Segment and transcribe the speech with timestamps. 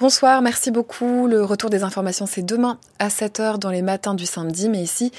[0.00, 1.28] Bonsoir, merci beaucoup.
[1.28, 4.68] Le retour des informations, c'est demain à 7h dans les matins du samedi.
[4.68, 5.12] Mais ici,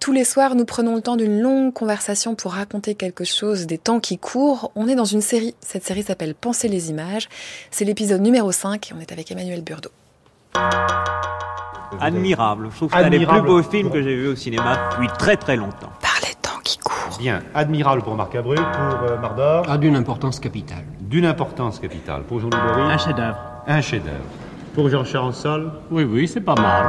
[0.00, 3.78] tous les soirs, nous prenons le temps d'une longue conversation pour raconter quelque chose des
[3.78, 4.70] temps qui courent.
[4.76, 5.54] On est dans une série.
[5.60, 7.28] Cette série s'appelle Penser les images.
[7.70, 9.90] C'est l'épisode numéro 5 et on est avec Emmanuel Burdeau.
[11.98, 12.68] Admirable.
[12.70, 15.08] Je trouve que c'est un des plus beaux films que j'ai vus au cinéma depuis
[15.18, 15.90] très très longtemps.
[16.02, 17.16] Par les temps qui courent.
[17.18, 17.42] Bien.
[17.54, 19.70] Admirable pour Marc Abreu, pour euh, Mardor.
[19.70, 20.84] A d'une importance capitale.
[21.00, 22.24] D'une importance capitale.
[22.24, 22.92] Pour Jean-Louis.
[22.92, 23.38] Un chef-d'œuvre.
[23.70, 24.16] Un chef-d'œuvre.
[24.74, 25.70] Pour Jean Charançol.
[25.90, 26.86] Oui, oui, c'est pas mal.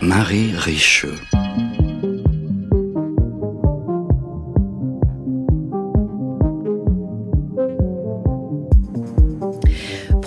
[0.00, 1.18] Marie Richeux.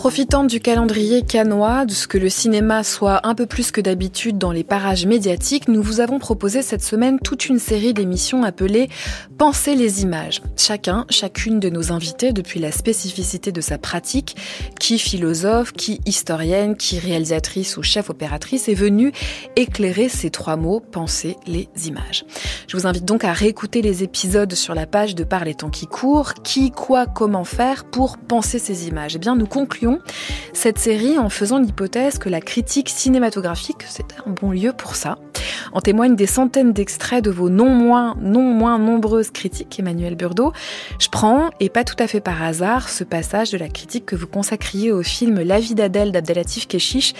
[0.10, 4.40] Profitant du calendrier canois, de ce que le cinéma soit un peu plus que d'habitude
[4.40, 8.90] dans les parages médiatiques, nous vous avons proposé cette semaine toute une série d'émissions appelées
[9.38, 10.42] Penser les images.
[10.58, 14.36] Chacun, chacune de nos invités, depuis la spécificité de sa pratique,
[14.80, 19.14] qui philosophe, qui historienne, qui réalisatrice ou chef opératrice, est venu
[19.56, 22.26] éclairer ces trois mots, penser les images.
[22.68, 25.70] Je vous invite donc à réécouter les épisodes sur la page de Par les temps
[25.70, 29.16] qui courent, qui, quoi, comment faire pour penser ces images.
[29.16, 29.99] Eh bien, nous concluons
[30.54, 35.18] cette série en faisant l'hypothèse que la critique cinématographique, c'est un bon lieu pour ça.
[35.72, 40.52] En témoignent des centaines d'extraits de vos non moins, non moins nombreuses critiques, Emmanuel Burdeau.
[41.00, 44.16] Je prends, et pas tout à fait par hasard, ce passage de la critique que
[44.16, 47.14] vous consacriez au film La vie d'Adèle d'Abdelatif Keshish,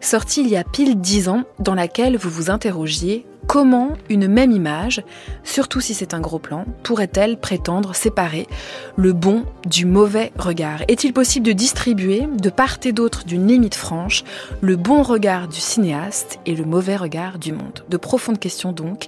[0.00, 4.50] sorti il y a pile dix ans, dans laquelle vous vous interrogiez Comment une même
[4.50, 5.02] image,
[5.44, 8.48] surtout si c'est un gros plan, pourrait-elle prétendre séparer
[8.96, 10.82] le bon du mauvais regard?
[10.88, 14.24] Est-il possible de distribuer, de part et d'autre d'une limite franche,
[14.60, 17.84] le bon regard du cinéaste et le mauvais regard du monde?
[17.88, 19.06] De profondes questions donc,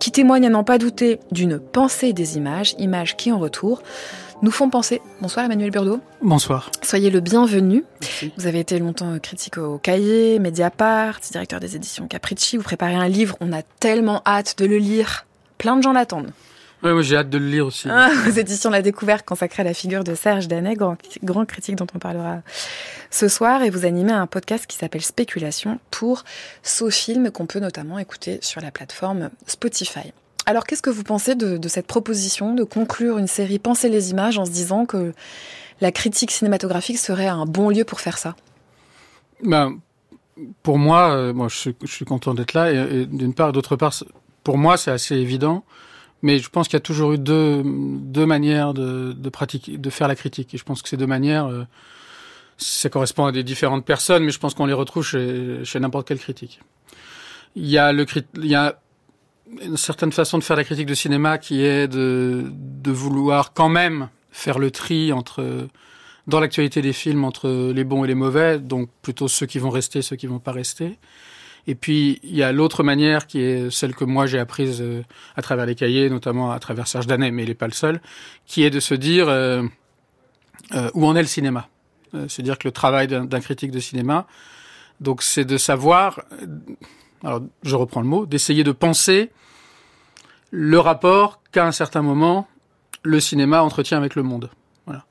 [0.00, 3.82] qui témoignent à n'en pas douter d'une pensée des images, images qui en retour
[4.42, 5.00] nous font penser.
[5.20, 6.00] Bonsoir Emmanuel Burdeau.
[6.22, 6.70] Bonsoir.
[6.82, 7.84] Soyez le bienvenu.
[8.36, 12.56] Vous avez été longtemps critique au Cahier, Mediapart, directeur des éditions Capricci.
[12.56, 15.26] Vous préparez un livre, on a tellement hâte de le lire.
[15.58, 16.32] Plein de gens l'attendent.
[16.82, 17.88] Oui, moi j'ai hâte de le lire aussi.
[17.90, 21.76] Ah, aux éditions La Découverte, consacrée à la figure de Serge Danet, grand, grand critique
[21.76, 22.42] dont on parlera
[23.10, 23.62] ce soir.
[23.62, 26.24] Et vous animez un podcast qui s'appelle Spéculation pour
[26.62, 30.12] SoFilm, qu'on peut notamment écouter sur la plateforme Spotify.
[30.46, 34.38] Alors, qu'est-ce que vous pensez de, cette proposition de conclure une série Penser les images
[34.38, 35.12] en se disant que
[35.80, 38.36] la critique cinématographique serait un bon lieu pour faire ça?
[39.42, 39.78] Ben,
[40.62, 43.94] Pour moi, euh, moi je, suis, content d'être là, et, d'une part, d'autre part,
[44.42, 45.64] pour moi, c'est assez évident.
[46.22, 50.08] Mais je pense qu'il y a toujours eu deux, deux manières de, pratiquer, de faire
[50.08, 50.54] la critique.
[50.54, 51.64] Et je pense que ces deux manières, euh,
[52.56, 56.08] ça correspond à des différentes personnes, mais je pense qu'on les retrouve chez, chez n'importe
[56.08, 56.60] quelle critique.
[57.56, 58.06] Il y a le,
[58.36, 58.78] il y a
[59.62, 62.50] une certaine façon de faire la critique de cinéma qui est de,
[62.86, 65.68] vouloir quand même faire le tri entre
[66.26, 69.70] dans l'actualité des films entre les bons et les mauvais, donc plutôt ceux qui vont
[69.70, 70.98] rester, ceux qui vont pas rester.
[71.66, 75.02] Et puis il y a l'autre manière qui est celle que moi j'ai apprise euh,
[75.36, 78.00] à travers les cahiers, notamment à travers Serge Danet, mais il n'est pas le seul,
[78.46, 79.62] qui est de se dire euh,
[80.74, 81.68] euh, où en est le cinéma?
[82.14, 84.26] Euh, se dire que le travail d'un critique de cinéma,
[85.00, 86.22] donc c'est de savoir
[87.24, 89.30] alors je reprends le mot, d'essayer de penser
[90.50, 92.46] le rapport qu'à un certain moment
[93.02, 94.50] le cinéma entretient avec le monde.
[94.86, 95.04] Voilà.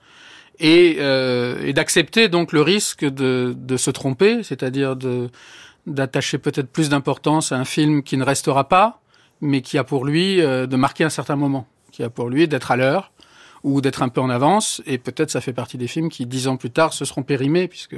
[0.59, 5.29] Et, euh, et d'accepter donc le risque de, de se tromper, c'est-à-dire de
[5.85, 9.01] d'attacher peut-être plus d'importance à un film qui ne restera pas,
[9.41, 12.47] mais qui a pour lui euh, de marquer un certain moment, qui a pour lui
[12.47, 13.11] d'être à l'heure
[13.63, 16.47] ou d'être un peu en avance, et peut-être ça fait partie des films qui dix
[16.47, 17.97] ans plus tard se seront périmés, puisque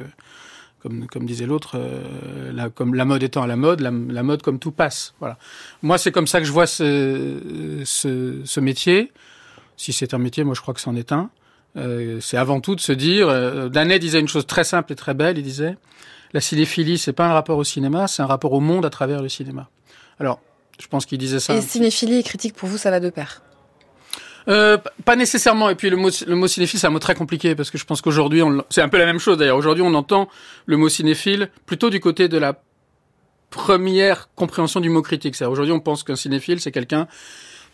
[0.86, 4.22] comme, comme disait l'autre, euh, la, comme la mode étant à la mode, la, la
[4.22, 5.16] mode comme tout passe.
[5.20, 5.40] Voilà.
[5.82, 9.12] Moi, c'est comme ça que je vois ce, ce, ce métier.
[9.78, 11.32] Si c'est un métier, moi, je crois que c'en est un.
[11.76, 13.28] Euh, c'est avant tout de se dire.
[13.30, 15.40] Euh, Danet disait une chose très simple et très belle.
[15.40, 15.76] Il disait
[16.34, 19.24] la cinéphilie, c'est pas un rapport au cinéma, c'est un rapport au monde à travers
[19.24, 19.70] le cinéma.
[20.20, 20.40] Alors,
[20.80, 21.56] je pense qu'il disait ça.
[21.56, 23.42] Et cinéphilie et critique, pour vous, ça va de pair?
[24.48, 25.70] Euh, pas nécessairement.
[25.70, 27.86] Et puis le mot, le mot cinéphile, c'est un mot très compliqué parce que je
[27.86, 29.58] pense qu'aujourd'hui, c'est un peu la même chose d'ailleurs.
[29.58, 30.30] Aujourd'hui, on entend
[30.66, 32.62] le mot cinéphile plutôt du côté de la
[33.50, 35.36] première compréhension du mot critique.
[35.36, 37.08] C'est aujourd'hui, on pense qu'un cinéphile, c'est quelqu'un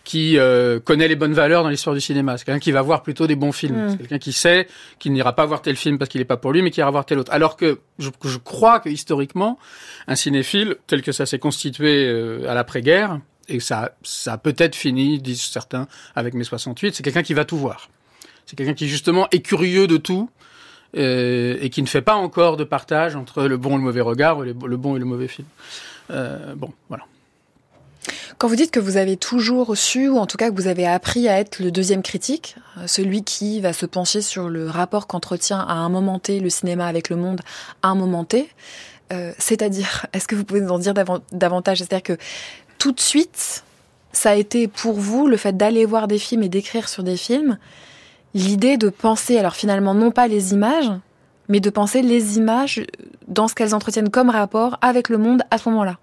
[0.03, 2.37] qui euh, connaît les bonnes valeurs dans l'histoire du cinéma.
[2.37, 3.85] C'est quelqu'un qui va voir plutôt des bons films.
[3.85, 3.89] Mm.
[3.89, 4.67] C'est quelqu'un qui sait
[4.99, 6.89] qu'il n'ira pas voir tel film parce qu'il n'est pas pour lui, mais qui ira
[6.89, 7.31] voir tel autre.
[7.31, 9.59] Alors que je, je crois que historiquement,
[10.07, 13.19] un cinéphile, tel que ça s'est constitué euh, à l'après-guerre,
[13.51, 17.45] et ça, ça a peut-être fini, disent certains, avec mes 68, c'est quelqu'un qui va
[17.45, 17.89] tout voir.
[18.45, 20.29] C'est quelqu'un qui justement est curieux de tout
[20.97, 24.01] euh, et qui ne fait pas encore de partage entre le bon et le mauvais
[24.01, 25.47] regard, le, le bon et le mauvais film.
[26.09, 27.05] Euh, bon, voilà.
[28.37, 30.87] Quand vous dites que vous avez toujours su, ou en tout cas que vous avez
[30.87, 35.07] appris à être le deuxième critique, euh, celui qui va se pencher sur le rapport
[35.07, 37.41] qu'entretient à un moment T le cinéma avec le monde
[37.83, 38.49] à un moment T,
[39.39, 40.93] c'est-à-dire, est-ce que vous pouvez nous en dire
[41.33, 41.79] davantage?
[41.79, 42.17] C'est-à-dire que
[42.81, 43.63] tout de suite,
[44.11, 47.15] ça a été pour vous le fait d'aller voir des films et d'écrire sur des
[47.15, 47.59] films,
[48.33, 50.91] l'idée de penser, alors finalement non pas les images,
[51.47, 52.83] mais de penser les images
[53.27, 55.99] dans ce qu'elles entretiennent comme rapport avec le monde à ce moment-là.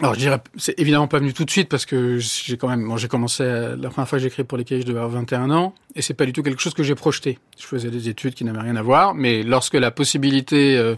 [0.00, 2.88] Alors je dirais, c'est évidemment pas venu tout de suite parce que j'ai quand même,
[2.88, 5.20] bon, j'ai commencé la première fois que j'ai écrit pour les cahiers, je devais avoir
[5.20, 7.38] 21 ans et c'est pas du tout quelque chose que j'ai projeté.
[7.58, 10.96] Je faisais des études qui n'avaient rien à voir, mais lorsque la possibilité euh,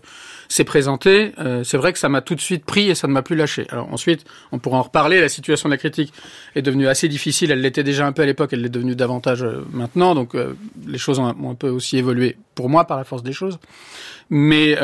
[0.49, 3.13] s'est présentée, euh, c'est vrai que ça m'a tout de suite pris et ça ne
[3.13, 3.67] m'a plus lâché.
[3.71, 5.21] Alors ensuite, on pourra en reparler.
[5.21, 6.13] La situation de la critique
[6.55, 7.51] est devenue assez difficile.
[7.51, 10.15] Elle l'était déjà un peu à l'époque, elle l'est devenue davantage euh, maintenant.
[10.15, 10.35] Donc
[10.87, 13.59] les choses ont, ont, un peu aussi évolué pour moi par la force des choses.
[14.31, 14.77] Mais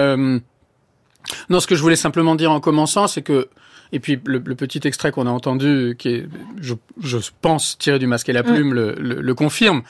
[1.48, 3.48] non, ce que je voulais simplement dire en commençant, c'est que
[3.94, 6.26] et puis le, petit extrait qu'on a entendu, qui est,
[6.60, 8.46] je, je, pense, tiré du masque et la mm.
[8.46, 9.82] plume, le, le, confirme.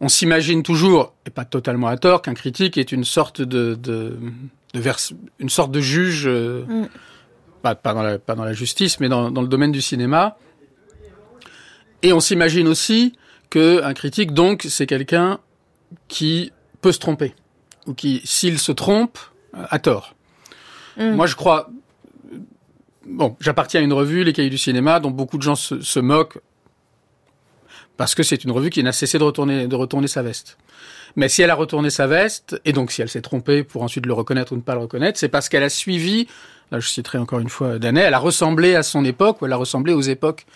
[0.00, 4.16] On s'imagine toujours, et pas totalement à tort, qu'un critique est une sorte de, de,
[4.74, 4.98] de vers,
[5.38, 6.88] une sorte de juge, euh, mm.
[7.62, 10.36] pas, pas, dans la, pas dans la justice, mais dans, dans le domaine du cinéma.
[12.02, 13.14] Et on s'imagine aussi
[13.48, 15.40] qu'un critique, donc, c'est quelqu'un
[16.08, 17.34] qui peut se tromper,
[17.86, 19.18] ou qui, s'il se trompe,
[19.54, 20.14] a tort.
[20.98, 21.12] Mm.
[21.12, 21.70] Moi, je crois
[23.06, 26.38] bon, j'appartiens à une revue, Les Cahiers du cinéma, dont beaucoup de gens se, moquent
[27.96, 30.58] parce que c'est une revue qui n'a cessé de retourner, de retourner sa veste.
[31.16, 34.06] Mais si elle a retourné sa veste, et donc si elle s'est trompée pour ensuite
[34.06, 36.26] le reconnaître ou ne pas le reconnaître, c'est parce qu'elle a suivi,
[36.72, 39.52] là je citerai encore une fois Danet, elle a ressemblé à son époque, ou elle
[39.52, 40.46] a ressemblé aux époques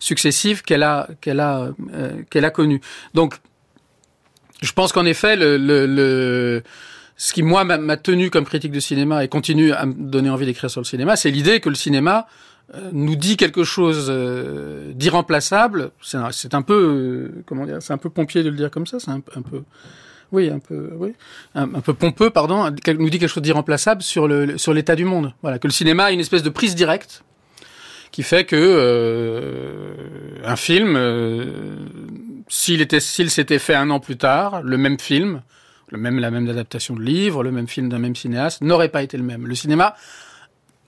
[0.00, 2.80] successives qu'elle a, qu'elle a, euh, qu'elle a connues.
[3.14, 3.34] Donc,
[4.62, 6.62] je pense qu'en effet, le, le, le
[7.16, 10.46] ce qui, moi, m'a tenu comme critique de cinéma et continue à me donner envie
[10.46, 12.26] d'écrire sur le cinéma, c'est l'idée que le cinéma
[12.92, 15.90] nous dit quelque chose euh, d'irremplaçable.
[16.02, 19.00] C'est un, peu, euh, comment dire, c'est un peu pompier de le dire comme ça.
[19.00, 19.62] C'est un, peu,
[20.32, 21.14] oui, un peu, oui,
[21.54, 22.64] un, peu pompeux, pardon.
[22.64, 25.34] Nous dit quelque chose d'irremplaçable sur le sur l'état du monde.
[25.42, 27.24] Voilà, que le cinéma a une espèce de prise directe
[28.12, 29.94] qui fait que
[30.44, 30.98] un film,
[32.48, 35.42] s'il était, s'il s'était fait un an plus tard, le même film
[35.90, 39.02] le même, la même adaptation de livre, le même film d'un même cinéaste, n'aurait pas
[39.02, 39.46] été le même.
[39.46, 39.96] Le cinéma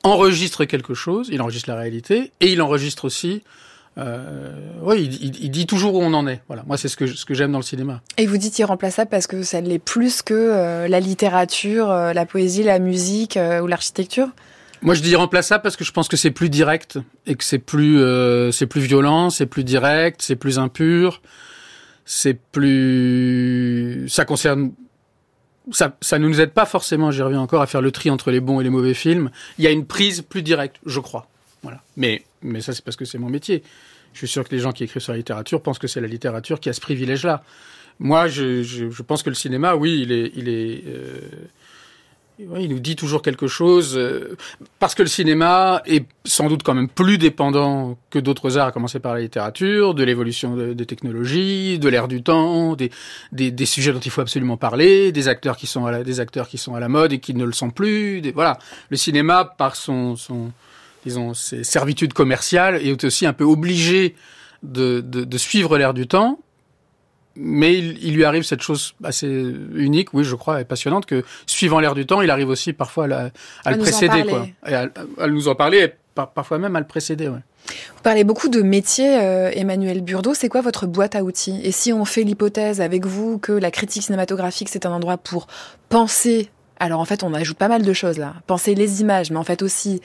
[0.02, 3.43] enregistre quelque chose, il enregistre la réalité, et il enregistre aussi
[3.99, 6.40] euh, oui, il, dit toujours où on en est.
[6.46, 8.00] Voilà, moi c'est ce que ce que j'aime dans le cinéma.
[8.16, 12.25] Et vous dites irremplaçable parce que ça l'est plus que euh, la littérature, euh, la
[12.25, 14.28] poésie, la musique ou l'architecture?
[14.81, 17.58] Moi je dis irremplaçable parce que je pense que c'est plus direct et que c'est
[17.58, 18.00] plus
[18.50, 21.20] c'est plus violent, c'est plus direct, c'est plus impur,
[22.06, 24.72] c'est plus ça concerne
[25.70, 28.40] ça, ne nous aide pas forcément, j'y reviens encore, à faire le tri entre les
[28.40, 29.30] bons et les mauvais films.
[29.58, 31.28] Il y a une prise plus directe, je crois.
[31.62, 31.82] Voilà.
[31.96, 33.62] Mais, mais ça, c'est parce que c'est mon métier.
[34.12, 36.08] Je suis sûr que les gens qui écrivent sur la littérature pensent que c'est la
[36.08, 37.42] littérature qui a ce privilège-là.
[37.98, 41.20] Moi, je, je, je, pense que le cinéma, oui, il est, il est, euh,
[42.38, 44.37] il nous dit toujours quelque chose, euh,
[44.79, 48.73] parce que le cinéma est sans doute quand même plus dépendant que d'autres arts, à
[48.73, 52.90] commencer par la littérature, de l'évolution des technologies, de l'ère du temps, des,
[53.32, 56.20] des, des, sujets dont il faut absolument parler, des acteurs qui sont à la, des
[56.20, 58.20] acteurs qui sont à la mode et qui ne le sont plus.
[58.20, 58.58] Des, voilà,
[58.88, 60.52] le cinéma, par son, son
[61.05, 64.14] disons, ses servitudes commerciales, est aussi un peu obligé
[64.62, 66.38] de, de, de suivre l'ère du temps
[67.37, 69.29] mais il, lui arrive cette chose assez
[69.75, 73.06] unique, oui, je crois, et passionnante, que suivant l'air du temps, il arrive aussi parfois
[73.65, 74.89] à, le précéder, quoi, et à,
[75.29, 77.29] nous en parler, et parfois même à le précéder.
[77.29, 77.41] Ouais.
[77.67, 80.34] Vous parlez beaucoup de métiers, euh, Emmanuel Burdeau.
[80.34, 81.60] C'est quoi votre boîte à outils?
[81.62, 85.46] Et si on fait l'hypothèse avec vous que la critique cinématographique, c'est un endroit pour
[85.89, 88.34] penser, alors en fait, on ajoute pas mal de choses là.
[88.46, 90.01] Penser les images, mais en fait aussi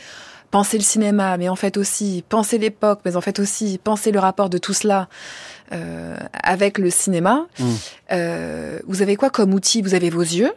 [0.52, 4.20] penser le cinéma, mais en fait aussi penser l'époque, mais en fait aussi penser le
[4.20, 5.08] rapport de tout cela
[5.74, 7.48] euh, avec le cinéma.
[7.60, 7.66] Mmh.
[8.12, 9.82] Euh, vous avez quoi comme outil?
[9.82, 10.54] Vous avez vos yeux,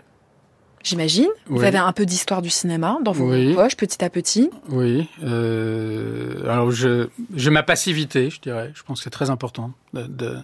[0.83, 1.29] j'imagine.
[1.47, 4.51] Vous avez un peu d'histoire du cinéma dans vos poches, petit à petit.
[4.69, 5.09] Oui.
[5.25, 8.71] Euh, alors, je, j'ai ma passivité, je dirais.
[8.75, 9.73] Je pense que c'est très important.
[9.93, 10.37] De,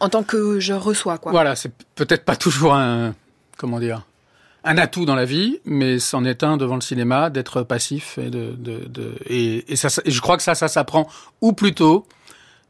[0.00, 1.32] En tant que je reçois, quoi.
[1.32, 3.14] Voilà, c'est peut-être pas toujours un,
[3.58, 4.06] comment dire,
[4.64, 8.30] un atout dans la vie, mais c'en est un devant le cinéma d'être passif et
[8.30, 11.08] de, de, de je crois que ça, ça s'apprend
[11.40, 12.06] ou plutôt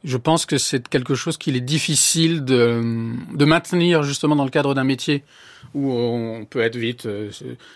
[0.04, 4.50] je pense que c'est quelque chose qu'il est difficile de, de maintenir justement dans le
[4.50, 5.25] cadre d'un métier
[5.75, 7.30] où on peut être vite euh,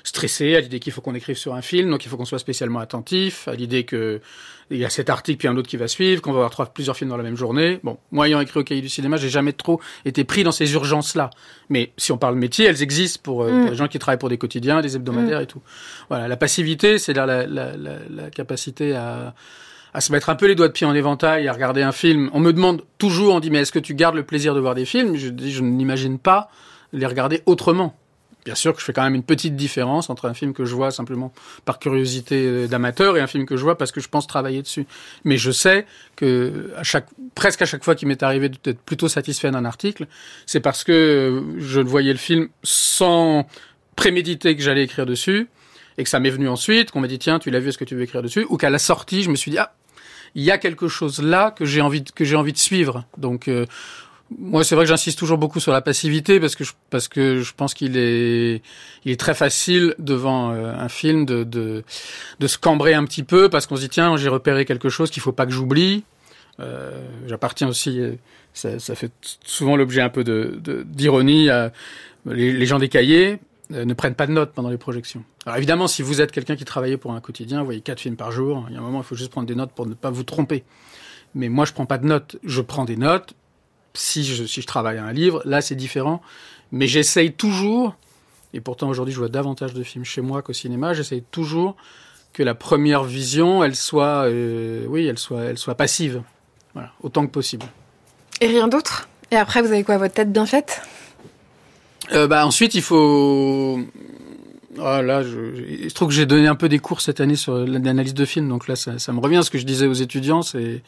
[0.04, 2.38] stressé à l'idée qu'il faut qu'on écrive sur un film, donc il faut qu'on soit
[2.38, 4.20] spécialement attentif, à l'idée que
[4.70, 6.66] il y a cet article puis un autre qui va suivre, qu'on va avoir trois,
[6.66, 7.78] plusieurs films dans la même journée.
[7.82, 10.72] Bon, moi ayant écrit au cahier du cinéma, j'ai jamais trop été pris dans ces
[10.72, 11.28] urgences-là.
[11.68, 13.70] Mais si on parle métier, elles existent pour, euh, mm.
[13.70, 15.42] les gens qui travaillent pour des quotidiens, des hebdomadaires mm.
[15.42, 15.60] et tout.
[16.08, 19.34] Voilà, la passivité, c'est la, la, la, la capacité à
[19.94, 22.30] à se mettre un peu les doigts de pied en éventail, à regarder un film.
[22.32, 24.74] On me demande toujours, on dit mais est-ce que tu gardes le plaisir de voir
[24.74, 25.16] des films?
[25.16, 26.50] Je dis je n'imagine pas
[26.92, 27.96] les regarder autrement.
[28.44, 30.74] Bien sûr que je fais quand même une petite différence entre un film que je
[30.74, 31.32] vois simplement
[31.64, 34.62] par curiosité euh, d'amateur et un film que je vois parce que je pense travailler
[34.62, 34.84] dessus.
[35.24, 37.06] Mais je sais que à chaque,
[37.36, 40.08] presque à chaque fois qu'il m'est arrivé d'être plutôt satisfait d'un article,
[40.46, 43.46] c'est parce que je voyais le film sans
[43.94, 45.48] préméditer que j'allais écrire dessus
[45.96, 47.84] et que ça m'est venu ensuite, qu'on m'a dit tiens tu l'as vu, est-ce que
[47.84, 49.74] tu veux écrire dessus, ou qu'à la sortie je me suis dit ah
[50.34, 53.04] il y a quelque chose là que j'ai envie de, que j'ai envie de suivre.
[53.18, 53.66] Donc euh,
[54.38, 57.40] moi, c'est vrai que j'insiste toujours beaucoup sur la passivité parce que je, parce que
[57.40, 58.62] je pense qu'il est,
[59.04, 63.48] il est très facile devant euh, un film de, de, se cambrer un petit peu
[63.48, 66.04] parce qu'on se dit tiens, j'ai repéré quelque chose qu'il faut pas que j'oublie.
[66.60, 66.90] Euh,
[67.26, 68.14] J'appartiens aussi, euh,
[68.52, 69.12] ça, fait
[69.44, 70.24] souvent l'objet un peu
[70.84, 71.48] d'ironie.
[72.26, 73.38] Les, les, gens des cahiers
[73.70, 75.24] ne prennent pas de notes pendant les projections.
[75.46, 78.16] Alors évidemment, si vous êtes quelqu'un qui travaillait pour un quotidien, vous voyez quatre films
[78.16, 79.94] par jour, il y a un moment, il faut juste prendre des notes pour ne
[79.94, 80.64] pas vous tromper.
[81.34, 82.36] Mais moi, je prends pas de notes.
[82.44, 83.34] Je prends des notes
[83.94, 86.22] si je, si je travaille à un livre, là c'est différent.
[86.70, 87.94] Mais j'essaye toujours,
[88.54, 91.76] et pourtant aujourd'hui je vois davantage de films chez moi qu'au cinéma, j'essaye toujours
[92.32, 96.22] que la première vision, elle soit, euh, oui, elle soit, elle soit passive,
[96.72, 97.66] voilà, autant que possible.
[98.40, 99.08] Et rien d'autre?
[99.30, 100.82] Et après, vous avez quoi, votre tête bien faite?
[102.12, 103.80] Euh, bah, Ensuite, il faut...
[104.80, 107.58] Ah, là, je, je trouve que j'ai donné un peu des cours cette année sur
[107.58, 109.40] l'analyse de films, donc là, ça, ça me revient.
[109.44, 110.82] Ce que je disais aux étudiants, c'est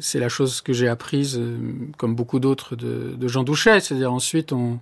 [0.00, 1.56] c'est la chose que j'ai apprise, euh,
[1.96, 3.80] comme beaucoup d'autres, de, de, Jean Douchet.
[3.80, 4.80] C'est-à-dire ensuite, on,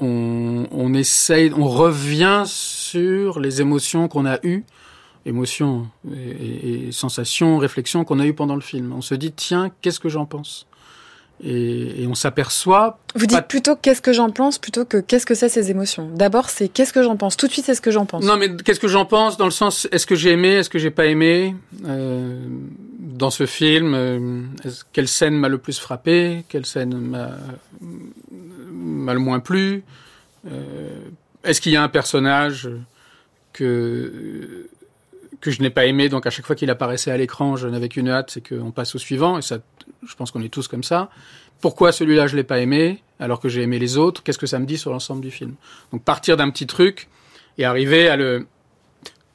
[0.00, 4.64] on, on, essaye, on revient sur les émotions qu'on a eues,
[5.26, 8.92] émotions et, et sensations, réflexions qu'on a eues pendant le film.
[8.92, 10.66] On se dit, tiens, qu'est-ce que j'en pense?
[11.42, 12.98] Et, et, on s'aperçoit.
[13.14, 16.08] Vous dites plutôt qu'est-ce que j'en pense plutôt que qu'est-ce que c'est ces émotions.
[16.14, 17.36] D'abord, c'est qu'est-ce que j'en pense.
[17.36, 18.24] Tout de suite, c'est ce que j'en pense.
[18.24, 20.78] Non, mais qu'est-ce que j'en pense dans le sens est-ce que j'ai aimé, est-ce que
[20.78, 22.38] j'ai pas aimé euh,
[23.00, 24.42] dans ce film euh,
[24.92, 27.30] Quelle scène m'a le plus frappé Quelle scène m'a
[28.84, 29.82] m'a le moins plu
[30.50, 30.88] euh,
[31.42, 32.68] Est-ce qu'il y a un personnage
[33.52, 34.68] que
[35.44, 37.90] que je n'ai pas aimé, donc à chaque fois qu'il apparaissait à l'écran, je n'avais
[37.90, 39.58] qu'une hâte, c'est qu'on passe au suivant, et ça,
[40.02, 41.10] je pense qu'on est tous comme ça.
[41.60, 44.22] Pourquoi celui-là je l'ai pas aimé, alors que j'ai aimé les autres?
[44.22, 45.54] Qu'est-ce que ça me dit sur l'ensemble du film?
[45.92, 47.08] Donc partir d'un petit truc
[47.58, 48.46] et arriver à le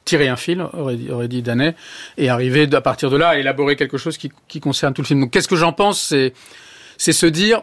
[0.04, 1.76] tirer un fil, aurait dit, aurait dit Danet,
[2.18, 5.08] et arriver à partir de là à élaborer quelque chose qui, qui concerne tout le
[5.08, 5.22] film.
[5.22, 6.02] Donc qu'est-ce que j'en pense?
[6.02, 6.34] C'est
[6.98, 7.62] c'est se dire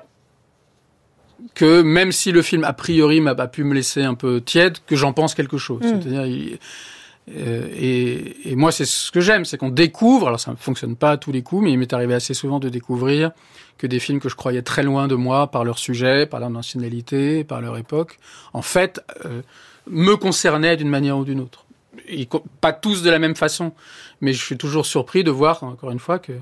[1.55, 4.79] que même si le film a priori m'a pas pu me laisser un peu tiède,
[4.87, 5.83] que j'en pense quelque chose.
[5.83, 6.03] Mmh.
[6.03, 6.59] C'est-à-dire
[7.29, 10.29] et, et, moi, c'est ce que j'aime, c'est qu'on découvre.
[10.29, 12.61] Alors, ça ne fonctionne pas à tous les coups, mais il m'est arrivé assez souvent
[12.61, 13.33] de découvrir
[13.79, 16.51] que des films que je croyais très loin de moi par leur sujet, par leur
[16.51, 18.19] nationalité, par leur époque,
[18.53, 19.43] en fait, euh,
[19.89, 21.67] me concernaient d'une manière ou d'une autre.
[22.09, 22.29] Et
[22.61, 23.73] pas tous de la même façon,
[24.21, 26.33] mais je suis toujours surpris de voir, encore une fois, que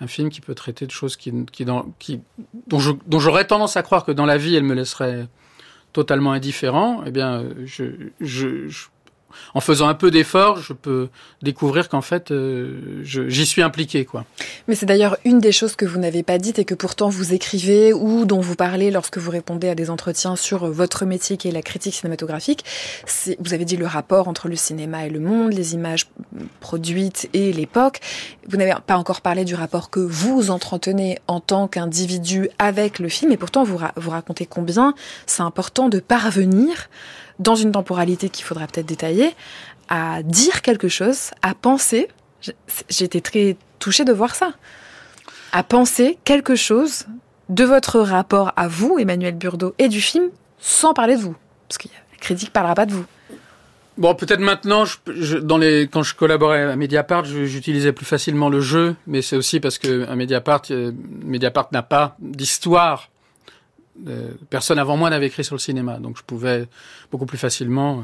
[0.00, 2.20] un film qui peut traiter de choses qui, qui, dans, qui
[2.66, 5.28] dont, dont j'aurais tendance à croire que dans la vie, elle me laisserait
[5.92, 7.84] totalement indifférent, eh bien, je,
[8.20, 8.86] je, je
[9.54, 11.08] en faisant un peu d'effort, je peux
[11.42, 14.04] découvrir qu'en fait, euh, j'y suis impliqué.
[14.04, 14.24] Quoi.
[14.68, 17.32] Mais c'est d'ailleurs une des choses que vous n'avez pas dites et que pourtant vous
[17.32, 21.48] écrivez ou dont vous parlez lorsque vous répondez à des entretiens sur votre métier qui
[21.48, 22.64] est la critique cinématographique.
[23.38, 26.06] Vous avez dit le rapport entre le cinéma et le monde, les images
[26.60, 28.00] produites et l'époque.
[28.48, 33.08] Vous n'avez pas encore parlé du rapport que vous entretenez en tant qu'individu avec le
[33.08, 34.94] film et pourtant vous, vous racontez combien
[35.26, 36.88] c'est important de parvenir
[37.38, 39.34] dans une temporalité qu'il faudra peut-être détailler,
[39.88, 42.08] à dire quelque chose, à penser.
[43.00, 44.52] Été très touchée de voir ça.
[45.52, 47.06] À penser quelque chose
[47.48, 51.36] de votre rapport à vous, Emmanuel Burdeau, et du film, sans parler de vous.
[51.68, 53.04] Parce que la critique parlera pas de vous.
[53.96, 59.36] Bon, peut-être maintenant, quand je collaborais à Mediapart, j'utilisais plus facilement le jeu, mais c'est
[59.36, 60.90] aussi parce que à Mediapart, euh,
[61.22, 63.13] Mediapart n'a pas d'histoire euh,
[64.50, 66.66] personne avant moi n'avait écrit sur le cinéma, donc je pouvais
[67.10, 68.02] beaucoup plus facilement,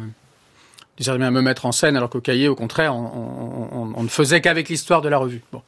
[1.08, 4.40] euh, me mettre en scène, alors qu'au cahier, au contraire, on, on, on ne faisait
[4.40, 5.42] qu'avec l'histoire de la revue.
[5.52, 5.62] Bon,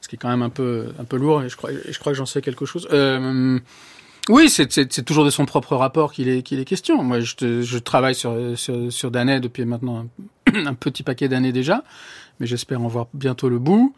[0.00, 2.12] ce qui est quand même un peu un peu lourd, et je crois, je crois
[2.12, 2.88] que j'en sais quelque chose.
[2.92, 3.58] Euh,
[4.28, 7.02] oui, c'est toujours de son propre rapport qu'il est, qu'il est question.
[7.02, 10.06] Moi, je, je travaille sur, sur, sur Danet depuis maintenant
[10.54, 11.82] un, petit paquet d'années déjà,
[12.38, 13.94] mais j'espère en voir bientôt le bout.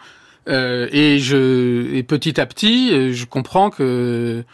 [0.48, 4.44] Euh, et, je, et petit à petit, je comprends que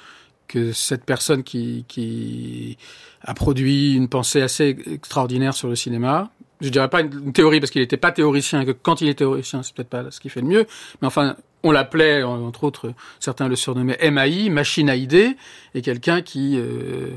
[0.51, 2.77] que cette personne qui, qui
[3.23, 6.31] a produit une pensée assez extraordinaire sur le cinéma,
[6.61, 9.63] je dirais pas une théorie parce qu'il n'était pas théoricien, que quand il est théoricien,
[9.63, 10.67] c'est peut-être pas ce qui fait le mieux,
[11.01, 15.37] mais enfin, on l'appelait, entre autres, certains le surnommaient MAI, machine à idées,
[15.77, 17.11] et quelqu'un qui, euh,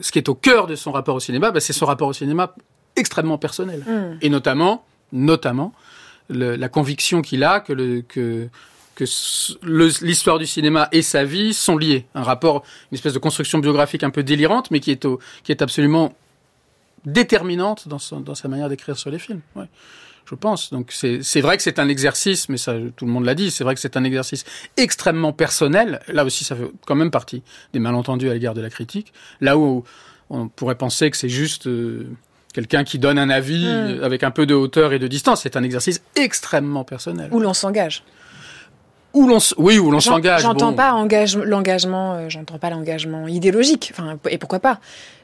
[0.00, 2.14] ce qui est au cœur de son rapport au cinéma, bah, c'est son rapport au
[2.14, 2.54] cinéma
[2.96, 4.18] extrêmement personnel, mm.
[4.22, 5.74] et notamment, notamment,
[6.30, 8.48] la conviction qu'il a que le que
[8.96, 9.04] que
[10.04, 12.06] l'histoire du cinéma et sa vie sont liés.
[12.14, 15.52] Un rapport, une espèce de construction biographique un peu délirante, mais qui est, au, qui
[15.52, 16.14] est absolument
[17.04, 19.42] déterminante dans, dans sa manière d'écrire sur les films.
[19.54, 19.66] Ouais,
[20.28, 20.72] je pense.
[20.72, 23.64] Donc c'est vrai que c'est un exercice, mais ça tout le monde l'a dit, c'est
[23.64, 24.44] vrai que c'est un exercice
[24.78, 26.00] extrêmement personnel.
[26.08, 27.42] Là aussi, ça fait quand même partie
[27.74, 29.12] des malentendus à l'égard de la critique.
[29.42, 29.84] Là où
[30.30, 31.68] on pourrait penser que c'est juste...
[31.68, 32.08] Euh,
[32.52, 34.02] quelqu'un qui donne un avis hmm.
[34.02, 35.42] avec un peu de hauteur et de distance.
[35.42, 37.28] C'est un exercice extrêmement personnel.
[37.30, 38.02] Où l'on s'engage.
[39.16, 40.42] Où l'on, oui, où l'on s'engage.
[40.42, 43.90] J'entends pas l'engagement, euh, j'entends pas l'engagement idéologique.
[43.94, 44.78] Enfin, et pourquoi pas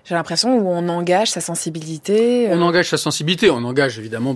[0.06, 2.46] J'ai l'impression où on engage sa sensibilité.
[2.49, 2.62] On euh.
[2.62, 3.50] engage sa sensibilité.
[3.50, 4.34] On engage évidemment,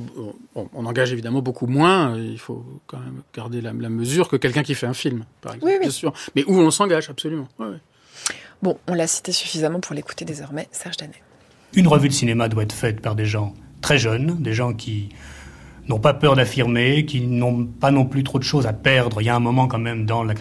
[0.55, 2.19] on, engage évidemment beaucoup moins.
[2.19, 5.73] Il faut quand même garder la, mesure que quelqu'un qui fait un film, par exemple.
[5.73, 6.13] Oui, Bien sûr.
[6.35, 7.49] Mais où on s'engage, absolument.
[8.61, 10.69] Bon, on l'a cité suffisamment pour l'écouter désormais.
[10.71, 11.23] Serge Danet.
[11.73, 15.09] Une revue de cinéma doit être faite par des gens très jeunes, des gens qui
[15.89, 19.21] n'ont pas peur d'affirmer, qui n'ont pas non plus trop de choses à perdre.
[19.21, 20.35] Il y a un moment quand même dans la,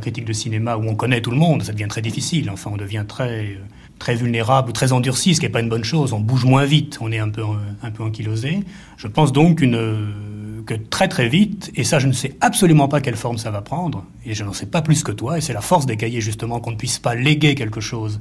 [0.00, 2.50] critique de cinéma où on connaît tout le monde, ça devient très difficile.
[2.50, 3.58] Enfin, on devient très,
[3.98, 6.12] très vulnérable ou très endurci, ce qui n'est pas une bonne chose.
[6.12, 7.42] On bouge moins vite, on est un peu,
[7.82, 8.60] un peu ankylosé.
[8.96, 13.16] Je pense donc que très très vite, et ça je ne sais absolument pas quelle
[13.16, 15.60] forme ça va prendre, et je n'en sais pas plus que toi, et c'est la
[15.60, 18.20] force des cahiers justement qu'on ne puisse pas léguer quelque chose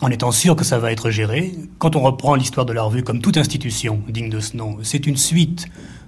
[0.00, 1.52] en étant sûr que ça va être géré.
[1.78, 5.06] Quand on reprend l'histoire de la revue comme toute institution digne de ce nom, c'est
[5.06, 5.66] une suite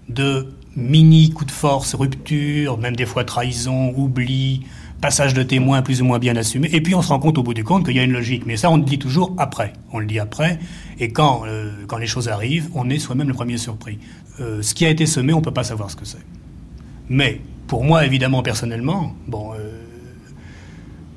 [0.08, 4.62] de mini coups de force, ruptures, même des fois trahison, oubli,
[5.00, 6.70] passage de témoins plus ou moins bien assumés.
[6.72, 8.46] Et puis on se rend compte au bout du compte qu'il y a une logique.
[8.46, 9.72] Mais ça, on le dit toujours après.
[9.92, 10.58] On le dit après.
[10.98, 13.98] Et quand, euh, quand les choses arrivent, on est soi-même le premier surpris.
[14.40, 16.24] Euh, ce qui a été semé, on ne peut pas savoir ce que c'est.
[17.10, 19.51] Mais pour moi, évidemment, personnellement, bon,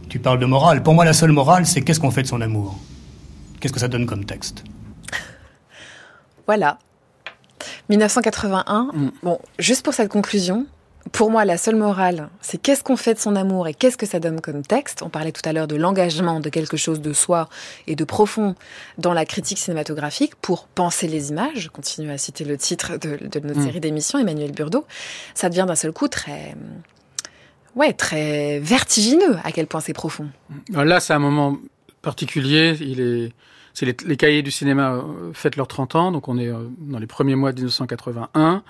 [0.09, 0.83] tu parles de morale.
[0.83, 2.77] Pour moi, la seule morale, c'est qu'est-ce qu'on fait de son amour?
[3.59, 4.63] Qu'est-ce que ça donne comme texte?
[6.45, 6.77] Voilà.
[7.89, 8.91] 1981.
[8.93, 9.11] Mm.
[9.23, 10.65] Bon, juste pour cette conclusion,
[11.11, 14.05] pour moi, la seule morale, c'est qu'est-ce qu'on fait de son amour et qu'est-ce que
[14.05, 15.03] ça donne comme texte?
[15.03, 17.47] On parlait tout à l'heure de l'engagement de quelque chose de soi
[17.87, 18.55] et de profond
[18.97, 21.59] dans la critique cinématographique pour penser les images.
[21.59, 23.65] Je continue à citer le titre de, notre mm.
[23.65, 24.85] série d'émissions, Emmanuel Burdeau.
[25.35, 26.55] Ça devient d'un seul coup très
[27.75, 30.29] ouais, très vertigineux à quel point c'est profond.
[30.69, 31.57] Là, c'est un moment
[32.01, 32.77] particulier.
[32.81, 33.31] Il est,
[33.73, 36.99] c'est les, cahiers du cinéma euh, fêtent leurs 30 ans, donc on est euh, dans
[36.99, 38.63] les premiers mois de 1981.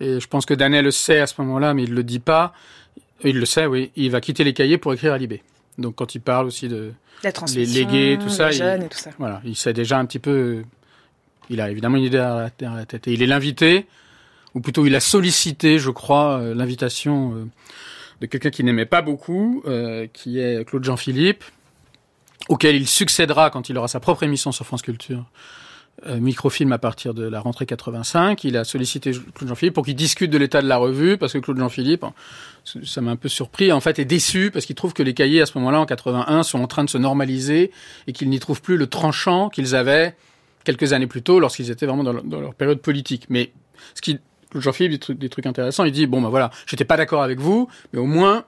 [0.00, 2.52] Et je pense que Daniel le sait à ce moment-là, mais il le dit pas.
[3.24, 3.92] Il le sait, oui.
[3.96, 5.42] Il va quitter les cahiers pour écrire à Libé.
[5.78, 6.92] Donc quand il parle aussi de
[7.54, 10.64] les légués, tout ça, il, et tout ça, voilà, il sait déjà un petit peu.
[11.48, 13.08] Il a évidemment une idée à la, tête.
[13.08, 13.86] Et il est l'invité,
[14.54, 17.48] ou plutôt il a sollicité, je crois, euh, l'invitation
[18.22, 21.42] de quelqu'un qui n'aimait pas beaucoup, euh, qui est Claude Jean-Philippe,
[22.48, 25.24] auquel il succédera quand il aura sa propre émission sur France Culture.
[26.06, 28.44] Euh, microfilm à partir de la rentrée 85.
[28.44, 31.38] Il a sollicité Claude Jean-Philippe pour qu'il discute de l'état de la revue, parce que
[31.38, 32.04] Claude Jean-Philippe,
[32.64, 35.42] ça m'a un peu surpris, en fait, est déçu parce qu'il trouve que les cahiers
[35.42, 37.72] à ce moment-là, en 81, sont en train de se normaliser
[38.06, 40.14] et qu'il n'y trouve plus le tranchant qu'ils avaient
[40.62, 43.26] quelques années plus tôt lorsqu'ils étaient vraiment dans leur, dans leur période politique.
[43.28, 43.52] Mais
[43.94, 44.20] ce qui
[44.60, 45.84] Jean-Philippe trucs, des trucs intéressants.
[45.84, 48.44] Il dit bon ben voilà, j'étais pas d'accord avec vous, mais au moins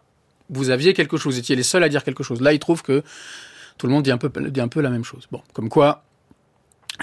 [0.50, 2.40] vous aviez quelque chose, vous étiez les seuls à dire quelque chose.
[2.40, 3.02] Là, il trouve que
[3.78, 5.26] tout le monde dit un peu dit un peu la même chose.
[5.30, 6.04] Bon, comme quoi.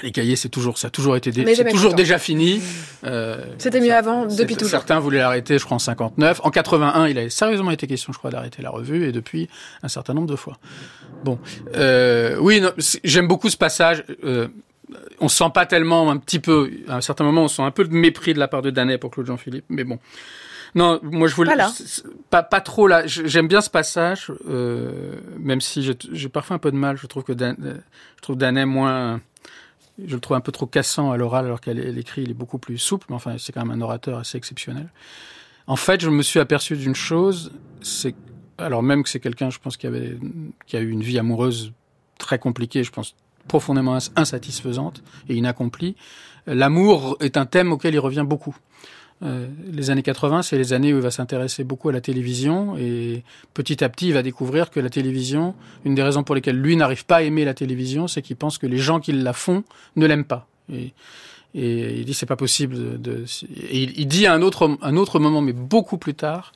[0.02, 2.62] Les cahiers, c'est toujours, ça a toujours été, c'est toujours déjà fini.
[3.04, 4.70] Euh, C'était mieux avant, depuis toujours.
[4.70, 6.40] Certains voulaient l'arrêter, je crois, en 59.
[6.44, 9.50] En 81, il a sérieusement été question, je crois, d'arrêter la revue, et depuis,
[9.82, 10.56] un certain nombre de fois.
[11.24, 11.38] Bon,
[11.76, 12.62] euh, oui,
[13.04, 14.02] j'aime beaucoup ce passage.
[14.24, 14.48] Euh,
[15.20, 17.84] on sent pas tellement un petit peu, à un certain moment, on sent un peu
[17.84, 19.98] de mépris de la part de Danet pour Claude Jean-Philippe, mais bon.
[20.74, 21.54] Non, moi je voulais
[22.30, 23.06] pas, pas, trop là.
[23.06, 26.96] J'aime bien ce passage, euh, même si j'ai parfois un peu de mal.
[26.96, 27.56] Je trouve que Dan,
[28.16, 29.20] je trouve Danet moins,
[30.02, 32.58] je le trouve un peu trop cassant à l'oral, alors qu'elle écrit, il est beaucoup
[32.58, 33.06] plus souple.
[33.10, 34.88] Mais enfin, c'est quand même un orateur assez exceptionnel.
[35.66, 37.52] En fait, je me suis aperçu d'une chose,
[37.82, 38.14] c'est
[38.58, 40.16] alors même que c'est quelqu'un, je pense, qui avait,
[40.66, 41.72] qui a eu une vie amoureuse
[42.18, 43.14] très compliquée, je pense
[43.48, 45.96] profondément insatisfaisante et inaccomplie.
[46.46, 48.56] L'amour est un thème auquel il revient beaucoup.
[49.22, 52.76] Euh, les années 80, c'est les années où il va s'intéresser beaucoup à la télévision
[52.76, 53.22] et
[53.54, 56.74] petit à petit, il va découvrir que la télévision, une des raisons pour lesquelles lui
[56.74, 59.62] n'arrive pas à aimer la télévision, c'est qu'il pense que les gens qui la font
[59.94, 60.48] ne l'aiment pas.
[60.72, 60.92] Et,
[61.54, 63.26] il dit c'est pas possible de.
[63.70, 66.52] il, dit à un autre, un autre moment, mais beaucoup plus tard,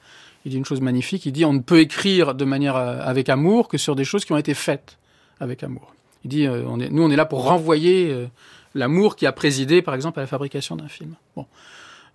[0.47, 1.27] il dit une chose magnifique.
[1.27, 4.25] Il dit on ne peut écrire de manière euh, avec amour que sur des choses
[4.25, 4.97] qui ont été faites
[5.39, 5.96] avec amour.
[6.27, 8.27] Il dit, euh, nous, on est là pour renvoyer euh,
[8.75, 11.15] l'amour qui a présidé, par exemple, à la fabrication d'un film.
[11.37, 11.47] Bon,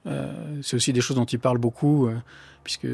[0.05, 2.09] euh, c'est aussi des choses dont il parle beaucoup,
[2.65, 2.89] puisque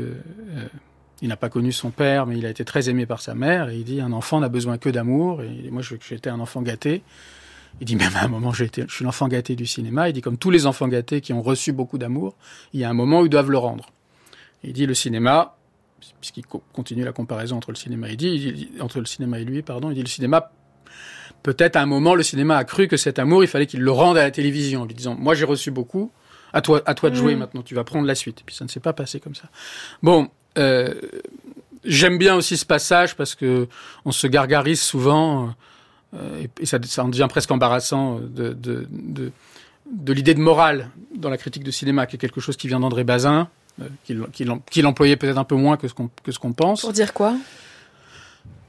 [1.23, 3.69] il n'a pas connu son père, mais il a été très aimé par sa mère.
[3.69, 5.41] Et il dit, un enfant n'a besoin que d'amour.
[5.41, 7.01] Et moi, j'étais un enfant gâté.
[7.81, 10.07] Il dit même à un moment, été, je suis l'enfant gâté du cinéma.
[10.07, 12.35] Il dit comme tous les enfants gâtés qui ont reçu beaucoup d'amour,
[12.73, 13.89] il y a un moment où ils doivent le rendre.
[14.63, 15.57] Il dit le cinéma,
[16.21, 19.89] puisqu'il continue la comparaison entre le cinéma et dit, entre le cinéma et lui, pardon,
[19.89, 20.51] il dit le cinéma.
[21.43, 23.91] Peut-être à un moment, le cinéma a cru que cet amour, il fallait qu'il le
[23.91, 26.11] rende à la télévision, en lui disant moi j'ai reçu beaucoup,
[26.53, 27.39] à toi, à toi de jouer mm.
[27.39, 28.41] maintenant, tu vas prendre la suite.
[28.41, 29.49] Et puis ça ne s'est pas passé comme ça.
[30.03, 30.93] Bon, euh,
[31.85, 33.67] j'aime bien aussi ce passage parce que
[34.05, 35.53] on se gargarise souvent.
[36.15, 39.31] Euh, et, ça, ça, en devient presque embarrassant de, de, de,
[39.91, 42.79] de l'idée de morale dans la critique de cinéma, qui est quelque chose qui vient
[42.79, 43.49] d'André Bazin,
[43.81, 43.87] euh,
[44.71, 46.81] qu'il employait peut-être un peu moins que ce qu'on que ce qu'on pense.
[46.81, 47.35] Pour dire quoi?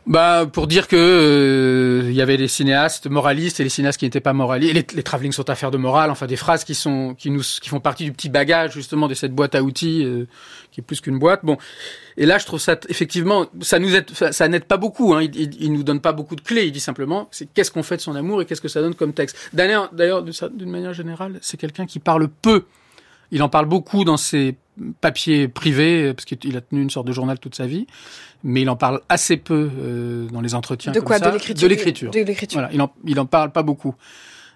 [0.09, 4.07] Bah, pour dire que il euh, y avait des cinéastes moralistes et les cinéastes qui
[4.07, 4.73] n'étaient pas moralistes.
[4.73, 6.11] Les, les travelling sont affaires de morale.
[6.11, 9.13] Enfin, des phrases qui sont qui nous qui font partie du petit bagage justement de
[9.13, 10.27] cette boîte à outils euh,
[10.73, 11.45] qui est plus qu'une boîte.
[11.45, 11.59] Bon,
[12.17, 15.13] et là, je trouve ça effectivement, ça nous aide, ça n'aide pas beaucoup.
[15.13, 15.25] Hein.
[15.25, 16.65] Il, il, il, nous donne pas beaucoup de clés.
[16.65, 18.95] Il dit simplement, c'est qu'est-ce qu'on fait de son amour et qu'est-ce que ça donne
[18.95, 19.37] comme texte.
[19.53, 22.65] D'ailleurs, d'une manière générale, c'est quelqu'un qui parle peu.
[23.31, 24.57] Il en parle beaucoup dans ses
[25.01, 27.87] papiers privés, parce qu'il a tenu une sorte de journal toute sa vie
[28.45, 30.93] mais il en parle assez peu euh, dans les entretiens.
[30.93, 31.19] De quoi?
[31.19, 31.29] De
[31.67, 32.11] l'écriture.
[32.11, 32.61] De l'écriture.
[32.61, 33.95] Voilà, il en, il en parle pas beaucoup.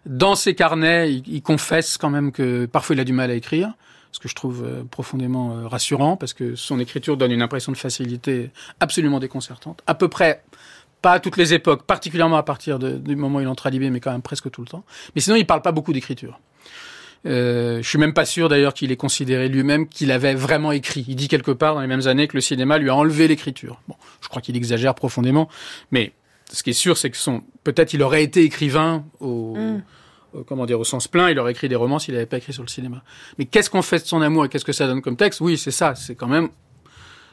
[0.06, 3.35] Dans ses carnets, il, il, confesse quand même que parfois il a du mal à
[3.35, 3.72] écrire,
[4.11, 7.72] ce que je trouve euh, profondément euh, rassurant, parce que son écriture donne une impression
[7.72, 9.82] de facilité absolument déconcertante.
[9.87, 10.42] À peu près,
[11.02, 13.70] pas à toutes les époques, particulièrement à partir de, du moment où il entre à
[13.70, 14.85] Libé, mais quand même presque tout le temps.
[15.14, 16.40] Mais sinon, il parle pas beaucoup d'écriture.
[17.24, 21.04] Euh, je suis même pas sûr d'ailleurs qu'il ait considéré lui-même qu'il avait vraiment écrit.
[21.08, 23.80] Il dit quelque part dans les mêmes années que le cinéma lui a enlevé l'écriture.
[23.87, 25.48] Bon, je crois qu'il exagère profondément,
[25.92, 26.12] mais
[26.52, 29.82] ce qui est sûr, c'est que son peut-être il aurait été écrivain au, mm.
[30.46, 31.30] comment dire au sens plein.
[31.30, 33.02] Il aurait écrit des romans s'il n'avait pas écrit sur le cinéma.
[33.38, 35.40] Mais qu'est-ce qu'on fait de son amour et qu'est-ce que ça donne comme texte?
[35.40, 35.94] Oui, c'est ça.
[35.94, 36.48] C'est quand même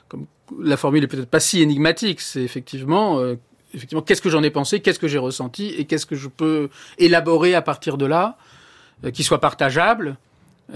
[0.08, 0.26] comme
[0.62, 2.22] la formule est peut-être pas si énigmatique.
[2.22, 3.36] C'est effectivement euh,
[3.74, 6.70] effectivement qu'est-ce que j'en ai pensé, qu'est-ce que j'ai ressenti et qu'est-ce que je peux
[6.98, 8.38] élaborer à partir de là?
[9.14, 10.18] Qui soit partageable.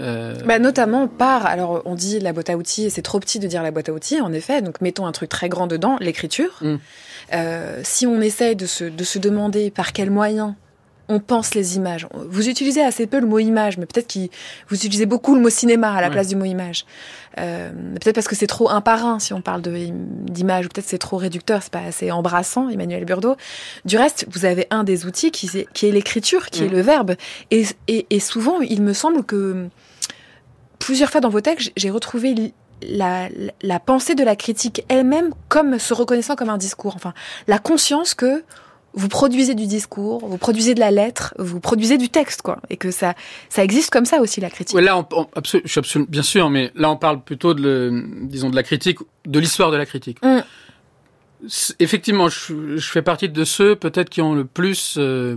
[0.00, 0.34] Euh...
[0.44, 3.62] Bah, notamment par, alors on dit la boîte à outils, c'est trop petit de dire
[3.62, 6.58] la boîte à outils, en effet, donc mettons un truc très grand dedans, l'écriture.
[6.60, 6.76] Mm.
[7.32, 10.54] Euh, si on essaye de se, de se demander par quels moyens
[11.08, 12.06] on pense les images.
[12.14, 14.20] Vous utilisez assez peu le mot image, mais peut-être que
[14.68, 16.86] vous utilisez beaucoup le mot cinéma à la place du mot image.
[17.38, 20.86] Euh, peut-être parce que c'est trop un par un si on parle d'image, ou peut-être
[20.86, 23.36] c'est trop réducteur, c'est pas assez embrassant, Emmanuel Burdeau.
[23.84, 26.72] Du reste, vous avez un des outils qui, est, qui est l'écriture, qui est mm.
[26.72, 27.14] le verbe.
[27.50, 29.68] Et, et, et, souvent, il me semble que
[30.78, 33.28] plusieurs fois dans vos textes, j'ai retrouvé la,
[33.62, 36.94] la pensée de la critique elle-même comme se reconnaissant comme un discours.
[36.96, 37.14] Enfin,
[37.46, 38.42] la conscience que
[38.94, 42.76] vous produisez du discours, vous produisez de la lettre, vous produisez du texte, quoi, et
[42.76, 43.14] que ça,
[43.48, 44.76] ça existe comme ça aussi la critique.
[44.76, 48.04] Ouais, là, on, je suis absolument, bien sûr, mais là, on parle plutôt de, le,
[48.22, 50.18] disons, de la critique, de l'histoire de la critique.
[50.22, 50.40] Mm.
[51.80, 54.94] Effectivement, je, je, fais partie de ceux peut-être qui ont le plus.
[54.96, 55.36] Euh,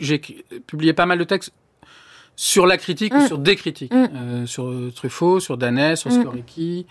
[0.00, 0.18] j'ai
[0.66, 1.52] publié pas mal de textes
[2.34, 3.26] sur la critique ou mm.
[3.26, 4.08] sur des critiques, mm.
[4.14, 6.86] euh, sur Truffaut, sur Danès, sur Skoricki.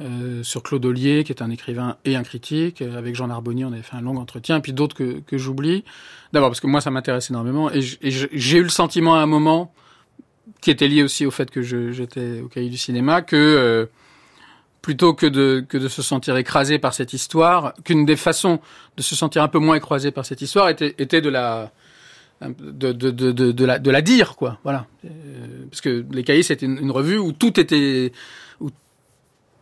[0.00, 2.80] Euh, sur Claude Ollier, qui est un écrivain et un critique.
[2.80, 5.36] Euh, avec Jean Narbonnier, on avait fait un long entretien, et puis d'autres que, que
[5.36, 5.84] j'oublie.
[6.32, 9.74] D'abord parce que moi, ça m'intéresse énormément, et j'ai eu le sentiment à un moment,
[10.62, 13.86] qui était lié aussi au fait que j'étais au cahier du cinéma, que euh,
[14.80, 18.60] plutôt que de, que de se sentir écrasé par cette histoire, qu'une des façons
[18.96, 21.72] de se sentir un peu moins écrasé par cette histoire était, était de la
[22.40, 24.58] de, de, de, la, de la dire, quoi.
[24.62, 24.86] Voilà.
[25.70, 28.12] parce que Les Cahiers, c'était une, revue où tout était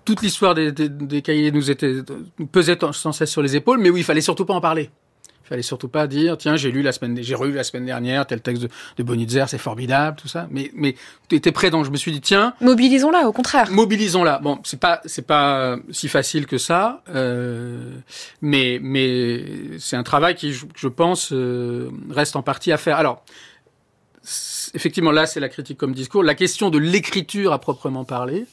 [0.09, 1.97] toute l'histoire des, des, des, cahiers nous était
[2.51, 4.89] pesait sans cesse sur les épaules, mais oui, il fallait surtout pas en parler.
[5.45, 8.27] Il fallait surtout pas dire, tiens, j'ai lu la semaine, j'ai relu la semaine dernière
[8.27, 10.49] tel texte de, de Bonitzer, c'est formidable, tout ça.
[10.51, 10.95] Mais, mais
[11.29, 12.55] tu étais prêt, donc je me suis dit, tiens.
[12.63, 13.71] Mobilisons-la, au contraire.
[13.71, 14.39] Mobilisons-la.
[14.39, 17.93] Bon, c'est pas, c'est pas si facile que ça, euh,
[18.41, 19.45] mais, mais
[19.79, 22.97] c'est un travail qui, je, je pense, euh, reste en partie à faire.
[22.97, 23.25] Alors,
[24.73, 26.23] effectivement, là, c'est la critique comme discours.
[26.23, 28.47] La question de l'écriture à proprement parler,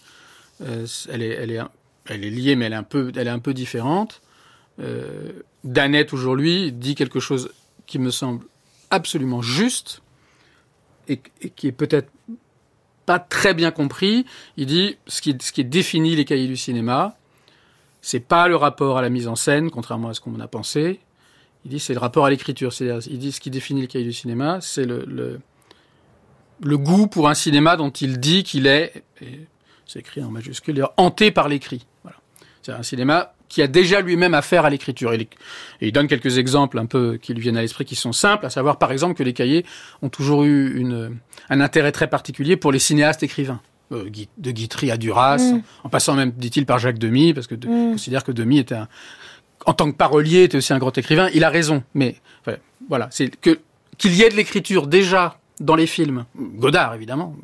[0.61, 1.45] euh, elle, est,
[2.17, 4.21] liée, mais elle est un peu, différente.
[4.79, 5.31] Euh,
[5.63, 7.51] Danette, aujourd'hui, dit quelque chose
[7.85, 8.45] qui me semble
[8.89, 10.01] absolument juste
[11.07, 11.17] et,
[11.55, 12.09] qui est peut-être
[13.05, 14.25] pas très bien compris.
[14.57, 17.17] Il dit ce qui, définit les cahiers du cinéma,
[18.01, 20.99] c'est pas le rapport à la mise en scène, contrairement à ce qu'on a pensé.
[21.65, 22.71] Il dit c'est le rapport à l'écriture.
[22.79, 25.39] Il dit ce qui définit les cahiers du cinéma, c'est le,
[26.61, 29.03] goût pour un cinéma dont il dit qu'il est,
[29.85, 31.85] c'est écrit en majuscule, hanté par l'écrit.
[32.03, 32.17] Voilà.
[32.61, 35.13] C'est un cinéma qui a déjà lui-même affaire à l'écriture.
[35.13, 35.29] Et,
[35.81, 38.49] il donne quelques exemples un peu qui lui viennent à l'esprit, qui sont simples, à
[38.49, 39.65] savoir par exemple que les cahiers
[40.01, 41.17] ont toujours eu une,
[41.49, 43.61] un intérêt très particulier pour les cinéastes écrivains.
[43.91, 45.61] Euh, de Guitry à Duras, mm.
[45.83, 47.91] en passant même, dit-il, par Jacques Demy, parce que de, mm.
[47.91, 48.87] considère que Demy était un,
[49.67, 51.29] en tant que parolier, était aussi un grand écrivain.
[51.35, 52.15] Il a raison, mais
[52.89, 53.59] voilà, c'est que
[53.97, 57.35] qu'il y ait de l'écriture déjà dans les films, Godard évidemment,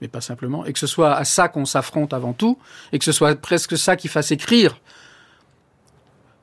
[0.00, 2.58] mais, pas simplement, et que ce soit à ça qu'on s'affronte avant tout,
[2.92, 4.80] et que ce soit presque ça qui fasse écrire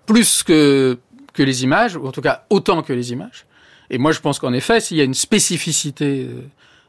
[0.06, 0.98] plus que,
[1.34, 3.46] que les images, ou en tout cas autant que les images.
[3.90, 6.48] Et moi je pense qu'en effet, s'il y a une spécificité euh,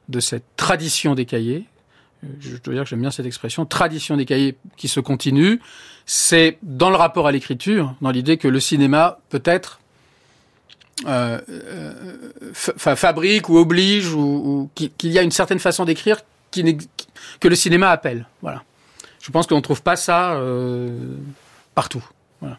[0.08, 1.66] de cette tradition des cahiers,
[2.24, 5.60] euh, je dois dire que j'aime bien cette expression, tradition des cahiers qui se continue,
[6.06, 9.79] c'est dans le rapport à l'écriture, dans l'idée que le cinéma peut-être
[11.06, 16.20] euh, euh fabrique ou oblige ou, qu'il y a une certaine façon d'écrire
[16.52, 18.26] que le cinéma appelle.
[18.42, 18.62] Voilà.
[19.22, 20.88] Je pense qu'on ne trouve pas ça euh,
[21.74, 22.04] partout.
[22.40, 22.58] Voilà.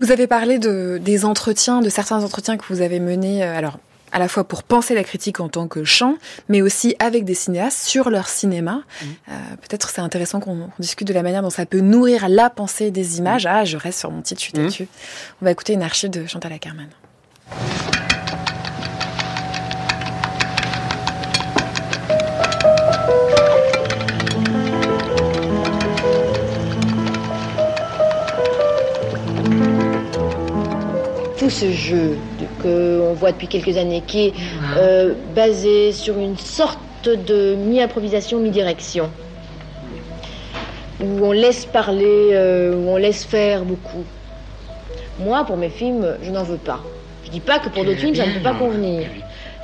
[0.00, 3.42] Vous avez parlé de, des entretiens, de certains entretiens que vous avez menés.
[3.42, 3.78] Alors,
[4.14, 6.16] à la fois pour penser la critique en tant que champ,
[6.48, 8.76] mais aussi avec des cinéastes sur leur cinéma.
[8.76, 9.06] Mmh.
[9.28, 12.92] Euh, Peut-être c'est intéressant qu'on discute de la manière dont ça peut nourrir la pensée
[12.92, 13.44] des images.
[13.44, 13.50] Mmh.
[13.50, 14.86] Ah, je reste sur mon titre, je suis mmh.
[15.42, 16.88] On va écouter une archive de Chantal Ackerman.
[31.38, 32.16] Tout ce jeu
[32.62, 34.32] qu'on voit depuis quelques années, qui est
[34.78, 39.10] euh, basé sur une sorte de mi-improvisation, mi-direction,
[41.00, 44.04] où on laisse parler, euh, où on laisse faire beaucoup.
[45.20, 46.80] Moi, pour mes films, je n'en veux pas.
[47.34, 49.08] Dis pas que pour d'autres films, ça ne peut pas convenir.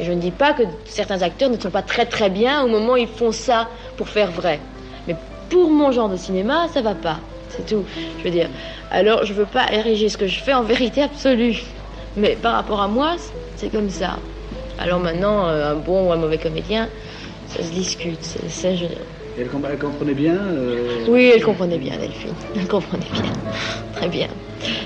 [0.01, 2.67] Et je ne dis pas que certains acteurs ne sont pas très très bien au
[2.67, 4.59] moment où ils font ça pour faire vrai.
[5.07, 5.15] Mais
[5.49, 7.21] pour mon genre de cinéma, ça va pas.
[7.49, 7.85] C'est tout.
[8.19, 8.49] Je veux dire.
[8.91, 11.63] Alors, je veux pas ériger ce que je fais en vérité absolue.
[12.17, 13.15] Mais par rapport à moi,
[13.55, 14.19] c'est comme ça.
[14.77, 16.89] Alors maintenant, euh, un bon ou un mauvais comédien,
[17.47, 18.25] ça se discute.
[18.25, 18.71] Ça,
[19.37, 19.43] je...
[19.43, 22.35] elle, comprenait bien euh, Oui, elle comprenait bien, Delphine.
[22.57, 23.33] Elle comprenait bien.
[23.95, 24.29] Très bien.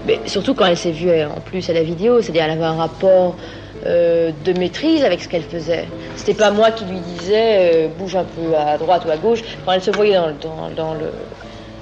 [0.07, 2.65] Mais surtout quand elle s'est vue euh, en plus à la vidéo, c'est-à-dire elle avait
[2.65, 3.37] un rapport
[3.85, 5.87] de maîtrise avec ce qu'elle faisait.
[6.17, 9.43] C'était pas moi qui lui disais bouge un peu à droite ou à gauche.
[9.67, 11.11] Quand elle se voyait dans, dans, dans le,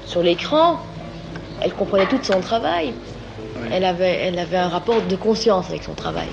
[0.04, 0.80] sur l'écran,
[1.60, 2.92] elle comprenait tout son travail
[3.72, 6.28] elle, avait, elle avait un rapport de conscience avec son travail.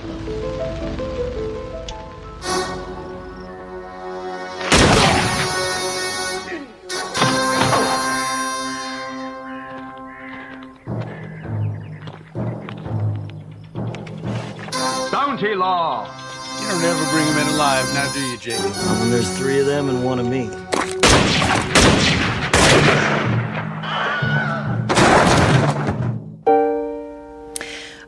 [15.39, 16.05] Bounty law.
[16.59, 18.59] You don't ever bring them in alive, now do you, Jake?
[18.59, 20.49] When there's three of them and one of me.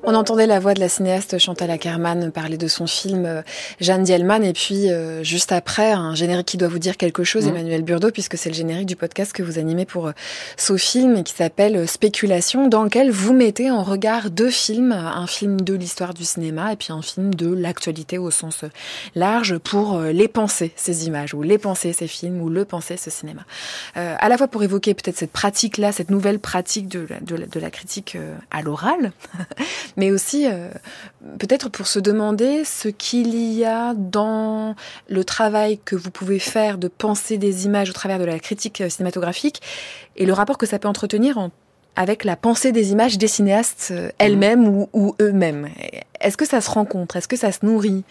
[0.03, 3.43] On entendait la voix de la cinéaste Chantal Ackerman parler de son film euh,
[3.79, 7.45] Jeanne Dielman et puis euh, juste après un générique qui doit vous dire quelque chose,
[7.45, 7.49] mmh.
[7.49, 10.11] Emmanuel Burdeau, puisque c'est le générique du podcast que vous animez pour euh,
[10.57, 15.27] ce film et qui s'appelle Spéculation, dans lequel vous mettez en regard deux films, un
[15.27, 18.65] film de l'histoire du cinéma et puis un film de l'actualité au sens
[19.13, 23.11] large pour les penser ces images ou les penser ces films ou le penser ce
[23.11, 23.41] cinéma.
[23.97, 27.59] Euh, à la fois pour évoquer peut-être cette pratique-là, cette nouvelle pratique de de de
[27.59, 28.17] la critique
[28.49, 29.11] à l'oral,
[30.01, 30.69] mais aussi euh,
[31.37, 34.75] peut-être pour se demander ce qu'il y a dans
[35.07, 38.81] le travail que vous pouvez faire de penser des images au travers de la critique
[38.89, 39.61] cinématographique
[40.15, 41.51] et le rapport que ça peut entretenir
[41.95, 45.69] avec la pensée des images des cinéastes euh, elles-mêmes ou, eux-mêmes.
[46.19, 47.17] Est-ce que ça se rencontre?
[47.17, 48.03] Est-ce que ça se nourrit?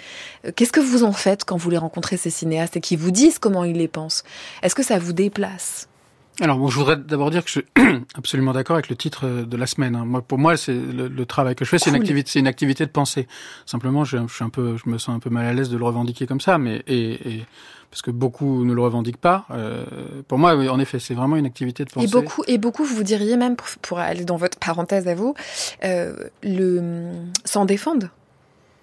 [0.47, 3.11] Euh, Qu'est-ce que vous en faites quand vous les rencontrez, ces cinéastes, et qui vous
[3.11, 4.23] disent comment ils les pensent?
[4.63, 5.90] Est-ce que ça vous déplace?
[6.41, 7.67] Alors, bon, je voudrais d'abord dire que je suis
[8.15, 9.95] absolument d'accord avec le titre de la semaine.
[9.95, 10.05] Hein.
[10.05, 12.87] Moi, pour moi, c'est le, travail que je fais, c'est une activité, c'est une activité
[12.87, 13.29] de pensée.
[13.67, 15.77] Simplement, je, je, suis un peu, je me sens un peu mal à l'aise de
[15.77, 17.47] le revendiquer comme ça, mais et, et
[17.91, 19.47] parce que beaucoup ne le revendiquent pas.
[19.51, 19.85] Euh,
[20.29, 22.07] pour moi, en effet, c'est vraiment une activité de pensée.
[22.07, 25.35] Et beaucoup, et beaucoup, vous diriez même, pour, pour aller dans votre parenthèse à vous,
[25.85, 27.11] euh, le
[27.45, 28.11] s'en défendent.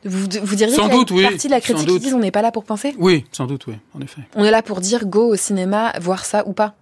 [0.04, 1.24] Vous, vous diriez sans doute, oui.
[1.24, 2.96] partie de la critique qui disent on n'est pas là pour penser?
[3.00, 4.22] Oui, sans doute, oui, en effet.
[4.36, 6.76] On est là pour dire go au cinéma, voir ça ou pas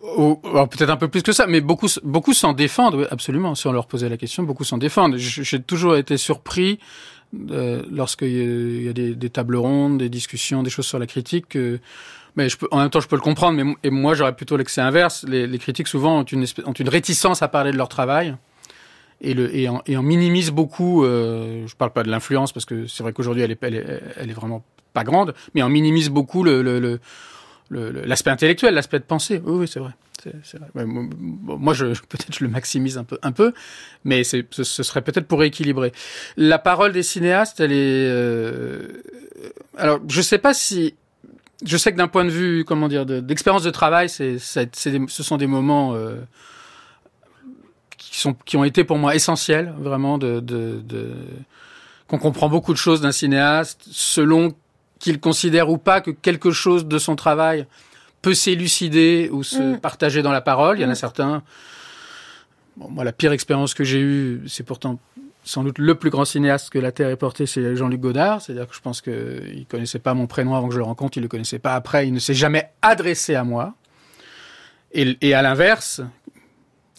[0.00, 3.54] peut-être un peu plus que ça, mais beaucoup, beaucoup s'en défendent, oui, absolument.
[3.54, 5.16] Si on leur posait la question, beaucoup s'en défendent.
[5.16, 6.78] J'ai toujours été surpris
[7.50, 11.56] euh, lorsqu'il y a des, tables rondes, des discussions, des choses sur la critique.
[12.36, 13.62] mais je peux, en même temps, je peux le comprendre.
[13.62, 15.24] Mais et moi, j'aurais plutôt l'excès inverse.
[15.28, 18.36] Les, critiques souvent ont une, ont une réticence à parler de leur travail
[19.20, 21.04] et, le, et, en, et en minimise beaucoup.
[21.04, 24.34] Euh, je parle pas de l'influence parce que c'est vrai qu'aujourd'hui elle est, elle est,
[24.34, 27.00] vraiment pas grande, mais on minimise beaucoup le, le, le
[27.70, 29.40] l'aspect intellectuel, l'aspect de pensée.
[29.44, 29.92] Oui, oui, c'est vrai.
[30.74, 30.84] Vrai.
[30.86, 33.52] Moi, je, peut-être je le maximise un peu, un peu,
[34.04, 35.92] mais c'est, ce, serait peut-être pour rééquilibrer.
[36.36, 38.08] La parole des cinéastes, elle est.
[38.08, 39.02] Euh,
[39.76, 40.94] alors, je sais pas si.
[41.64, 45.36] Je sais que d'un point de vue, comment dire, d'expérience de, travail, c'est, ce sont
[45.36, 46.14] des moments euh,
[47.96, 51.10] qui sont, qui ont été pour moi essentiels, vraiment de, de, de
[52.06, 54.54] qu'on comprend beaucoup de choses d'un cinéaste selon
[54.98, 57.66] qu'il considère ou pas que quelque chose de son travail
[58.22, 59.80] peut s'élucider ou se mm.
[59.80, 60.78] partager dans la parole.
[60.78, 60.96] Il y en a mm.
[60.96, 61.42] certains.
[62.76, 64.98] Bon, moi, la pire expérience que j'ai eue, c'est pourtant
[65.44, 68.42] sans doute le plus grand cinéaste que la Terre ait porté, c'est Jean-Luc Godard.
[68.42, 71.22] C'est-à-dire que je pense qu'il connaissait pas mon prénom avant que je le rencontre, il
[71.22, 73.74] le connaissait pas après, il ne s'est jamais adressé à moi.
[74.92, 76.02] Et, et à l'inverse,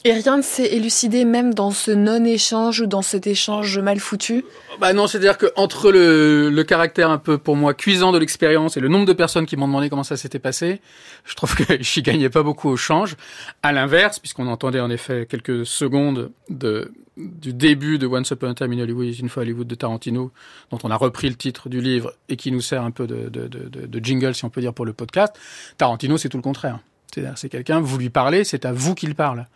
[0.06, 4.46] et rien ne s'est élucidé même dans ce non-échange ou dans cet échange mal foutu
[4.80, 8.78] Bah non, c'est-à-dire que entre le, le, caractère un peu pour moi cuisant de l'expérience
[8.78, 10.80] et le nombre de personnes qui m'ont demandé comment ça s'était passé,
[11.26, 13.18] je trouve que j'y gagnais pas beaucoup au change.
[13.62, 18.54] À l'inverse, puisqu'on entendait en effet quelques secondes de, du début de Once Upon a
[18.54, 20.32] Time in Hollywood, une fois Hollywood de Tarantino,
[20.72, 23.28] dont on a repris le titre du livre et qui nous sert un peu de,
[23.28, 25.38] de jingle, si on peut dire, pour le podcast,
[25.78, 26.80] Tarantino, c'est tout le contraire.
[27.14, 29.48] C'est-à-dire, c'est quelqu'un, vous lui parlez, c'est à vous qu'il parle.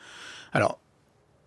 [0.53, 0.79] Alors,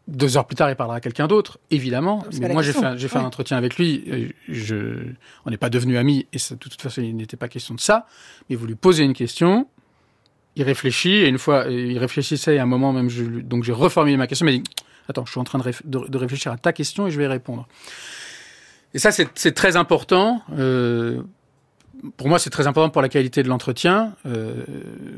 [0.08, 2.24] deux heures plus tard, il parlera à quelqu'un d'autre, évidemment.
[2.40, 4.32] Mais moi, j'ai fait, j'ai fait un entretien avec lui.
[4.48, 5.12] Je,
[5.44, 8.06] on n'est pas devenus amis, et de toute façon, il n'était pas question de ça.
[8.48, 9.66] Mais vous lui posez une question,
[10.54, 14.16] il réfléchit, et une fois, il réfléchissait, à un moment même, je, donc j'ai reformulé
[14.16, 14.70] ma question, mais il dit,
[15.08, 17.28] attends, je suis en train de, de, réfléchir à ta question et je vais y
[17.28, 17.66] répondre.
[18.94, 20.42] Et ça, c'est très important.
[20.52, 21.22] Euh,
[22.16, 24.12] pour moi, c'est très important pour la qualité de l'entretien.
[24.26, 24.64] Euh,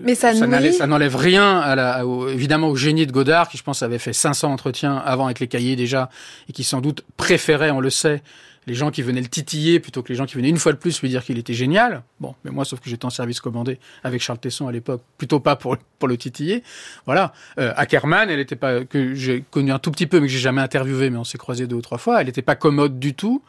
[0.05, 3.83] Mais ça, ça n'enlève rien, à la, évidemment, au génie de Godard, qui je pense
[3.83, 6.11] avait fait 500 entretiens avant avec les cahiers déjà,
[6.49, 8.23] et qui sans doute préférait, on le sait,
[8.67, 10.77] les gens qui venaient le titiller plutôt que les gens qui venaient une fois de
[10.77, 12.03] plus lui dire qu'il était génial.
[12.21, 15.41] Bon, mais moi, sauf que j'étais en service commandé avec Charles Tesson à l'époque, plutôt
[15.41, 16.63] pas pour, pour le titiller.
[17.07, 17.33] Voilà.
[17.59, 20.39] Euh, Ackerman, elle était pas, que j'ai connu un tout petit peu, mais que j'ai
[20.39, 23.15] jamais interviewé, mais on s'est croisé deux ou trois fois, elle n'était pas commode du
[23.15, 23.43] tout.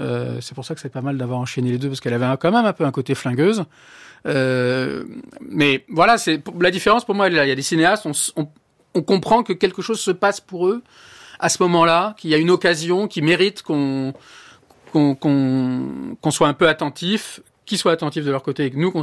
[0.00, 2.36] Euh, c'est pour ça que c'est pas mal d'avoir enchaîné les deux parce qu'elle avait
[2.38, 3.64] quand même un peu un côté flingueuse.
[4.26, 5.04] Euh,
[5.40, 7.28] mais voilà, c'est la différence pour moi.
[7.28, 8.46] Il y a des cinéastes, on,
[8.94, 10.82] on, comprend que quelque chose se passe pour eux
[11.40, 14.14] à ce moment-là, qu'il y a une occasion qui mérite qu'on
[14.92, 19.00] qu'on soit un peu attentif, qu'ils soient attentifs de leur côté et que nous, que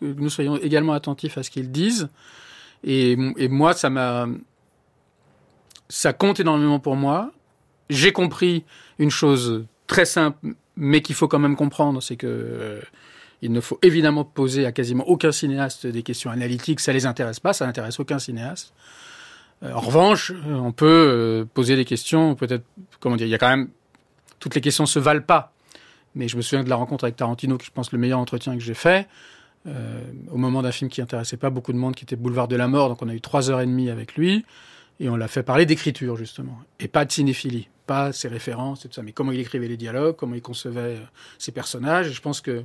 [0.00, 2.08] nous soyons également attentifs à ce qu'ils disent.
[2.82, 4.26] Et, et moi, ça m'a,
[5.88, 7.32] ça compte énormément pour moi.
[7.90, 8.64] J'ai compris
[8.98, 12.80] une chose très simple, mais qu'il faut quand même comprendre, c'est que euh,
[13.42, 17.40] il ne faut évidemment poser à quasiment aucun cinéaste des questions analytiques, ça les intéresse
[17.40, 18.72] pas, ça n'intéresse aucun cinéaste.
[19.62, 22.64] Euh, en revanche, on peut euh, poser des questions, peut-être,
[23.00, 23.68] comment dire, il y a quand même,
[24.38, 25.52] toutes les questions se valent pas.
[26.14, 28.54] Mais je me souviens de la rencontre avec Tarantino, qui je pense le meilleur entretien
[28.54, 29.06] que j'ai fait,
[30.32, 32.68] au moment d'un film qui intéressait pas beaucoup de monde, qui était Boulevard de la
[32.68, 34.46] Mort, donc on a eu trois heures et demie avec lui,
[34.98, 38.88] et on l'a fait parler d'écriture justement, et pas de cinéphilie pas ses références et
[38.88, 41.04] tout ça, mais comment il écrivait les dialogues, comment il concevait euh,
[41.38, 42.12] ses personnages.
[42.12, 42.64] je pense que,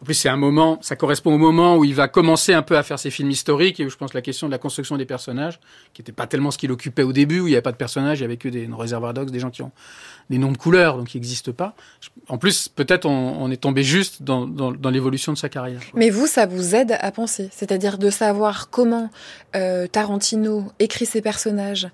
[0.00, 2.76] en plus, c'est un moment, ça correspond au moment où il va commencer un peu
[2.76, 5.04] à faire ses films historiques et où je pense la question de la construction des
[5.04, 5.60] personnages,
[5.94, 7.76] qui n'était pas tellement ce qu'il occupait au début, où il n'y avait pas de
[7.76, 9.70] personnages, il n'y avait que des réservoirs dogs, des gens qui ont
[10.28, 11.76] des noms de couleurs, donc qui n'existent pas.
[12.26, 15.80] En plus, peut-être on, est tombé juste dans, dans, l'évolution de sa carrière.
[15.94, 19.08] Mais vous, ça vous aide à penser, c'est-à-dire de savoir comment
[19.54, 21.88] euh, Tarantino écrit ses personnages,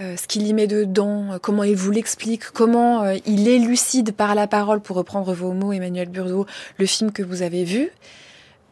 [0.00, 4.12] euh, ce qu'il y met dedans, euh, comment il vous l'explique, comment euh, il élucide
[4.12, 6.46] par la parole, pour reprendre vos mots, Emmanuel Burdeau,
[6.78, 7.90] le film que vous avez vu.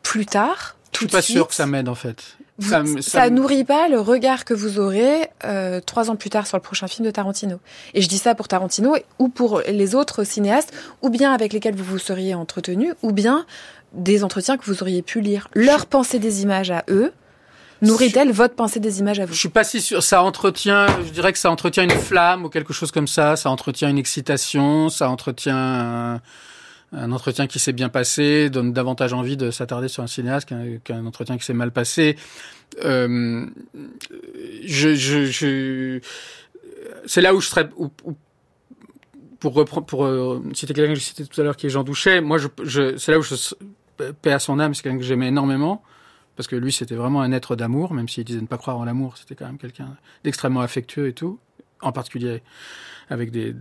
[0.02, 2.36] Plus tard, tout Je suis pas sûr que ça m'aide en fait.
[2.58, 6.56] ça, ça, nourrit pas le regard que vous aurez euh, trois ans plus tard sur
[6.56, 7.60] le prochain film de Tarantino.
[7.94, 11.76] Et je dis ça pour Tarantino ou pour les autres cinéastes, ou bien avec lesquels
[11.76, 13.46] vous vous seriez entretenu, ou bien
[13.92, 15.48] des entretiens que vous auriez pu lire.
[15.54, 17.12] Leur pensée des images à eux,
[17.82, 20.02] Nourrit-elle votre pensée des images à vous Je suis pas si sûr.
[20.02, 23.36] Ça entretient, je dirais que ça entretient une flamme ou quelque chose comme ça.
[23.36, 24.88] Ça entretient une excitation.
[24.88, 26.20] Ça entretient
[26.92, 30.48] un, entretien qui s'est bien passé, donne davantage envie de s'attarder sur un cinéaste
[30.84, 32.16] qu'un entretien qui s'est mal passé.
[32.84, 33.46] Euh,
[34.64, 36.00] je, je, je
[37.06, 37.68] c'est là où je serais.
[39.38, 41.82] pour reprendre, pour euh, citer quelqu'un que j'ai cité tout à l'heure, qui est Jean
[41.82, 42.20] Douchet.
[42.20, 43.34] Moi, je, je c'est là où je
[44.22, 44.74] paix à son âme.
[44.74, 45.82] C'est quelqu'un que j'aimais énormément
[46.36, 48.84] parce que lui, c'était vraiment un être d'amour, même s'il disait ne pas croire en
[48.84, 51.38] l'amour, c'était quand même quelqu'un d'extrêmement affectueux et tout,
[51.80, 52.42] en particulier
[53.10, 53.54] avec les,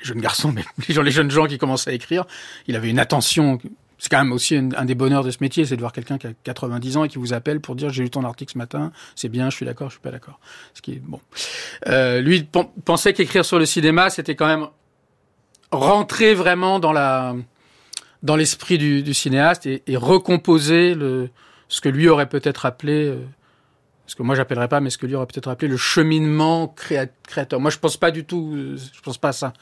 [0.00, 2.24] jeunes garçons, mais les, jeunes gens qui commençaient à écrire.
[2.66, 3.58] Il avait une attention.
[3.98, 6.26] C'est quand même aussi un, des bonheurs de ce métier, c'est de voir quelqu'un qui
[6.26, 8.90] a 90 ans et qui vous appelle pour dire j'ai lu ton article ce matin,
[9.14, 10.40] c'est bien, je suis d'accord, je suis pas d'accord.
[10.74, 11.00] Ce qui.
[11.86, 12.48] Euh, lui
[12.84, 14.66] pensait qu'écrire sur le cinéma, c'était quand même
[15.70, 17.36] rentrer vraiment dans la
[18.22, 21.28] dans l'esprit du, du, cinéaste et, et, recomposer le,
[21.68, 23.16] ce que lui aurait peut-être appelé, euh,
[24.06, 27.60] ce que moi j'appellerais pas, mais ce que lui aurait peut-être appelé le cheminement créateur.
[27.60, 29.52] Moi, je pense pas du tout, euh, je pense pas à ça.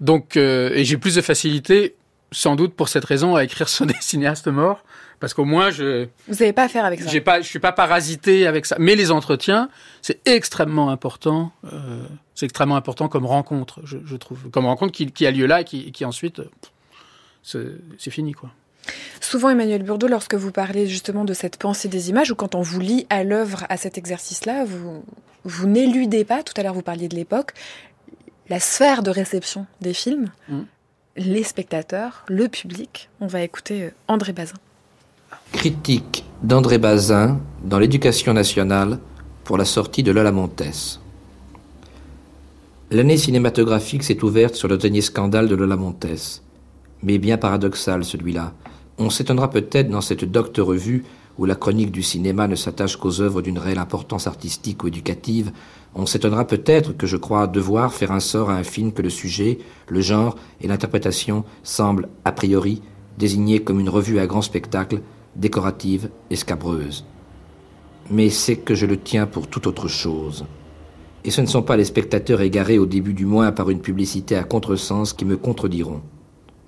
[0.00, 1.96] Donc, euh, et j'ai plus de facilité
[2.32, 4.82] sans doute pour cette raison à écrire sur des cinéastes morts
[5.20, 7.58] parce qu'au moins je vous n'avez pas à faire avec ça j'ai pas je suis
[7.58, 9.70] pas parasité avec ça mais les entretiens
[10.02, 15.10] c'est extrêmement important euh, c'est extrêmement important comme rencontre je, je trouve comme rencontre qui,
[15.10, 16.42] qui, a lieu là et qui, qui ensuite
[17.46, 18.50] c'est fini quoi
[19.20, 22.60] Souvent, Emmanuel Burdeau, lorsque vous parlez justement de cette pensée des images, ou quand on
[22.60, 25.04] vous lit à l'œuvre à cet exercice-là, vous,
[25.44, 27.52] vous n'éludez pas, tout à l'heure vous parliez de l'époque,
[28.48, 30.60] la sphère de réception des films, mmh.
[31.16, 33.08] les spectateurs, le public.
[33.20, 34.54] On va écouter euh, André Bazin.
[35.52, 38.98] Critique d'André Bazin dans l'éducation nationale
[39.44, 41.00] pour la sortie de Lola Montès.
[42.90, 46.42] L'année cinématographique s'est ouverte sur le dernier scandale de Lola Montès.
[47.02, 48.52] Mais bien paradoxal celui-là.
[48.98, 51.04] On s'étonnera peut-être dans cette docte revue
[51.38, 55.52] où la chronique du cinéma ne s'attache qu'aux œuvres d'une réelle importance artistique ou éducative,
[55.94, 59.10] on s'étonnera peut-être que je crois devoir faire un sort à un film que le
[59.10, 62.82] sujet, le genre et l'interprétation semblent, a priori,
[63.18, 65.00] désignés comme une revue à grand spectacle,
[65.36, 67.04] décorative et scabreuse.
[68.10, 70.46] Mais c'est que je le tiens pour toute autre chose.
[71.24, 74.36] Et ce ne sont pas les spectateurs égarés au début du mois par une publicité
[74.36, 76.02] à contresens qui me contrediront.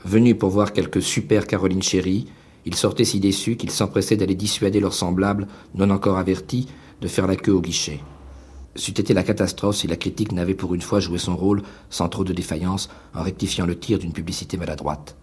[0.05, 2.27] Venus pour voir quelques super Caroline Chéry,
[2.65, 6.69] ils sortaient si déçus qu'ils s'empressaient d'aller dissuader leurs semblables, non encore avertis,
[7.01, 8.01] de faire la queue au guichet.
[8.77, 12.09] C'eût été la catastrophe si la critique n'avait pour une fois joué son rôle sans
[12.09, 15.17] trop de défaillance en rectifiant le tir d'une publicité maladroite.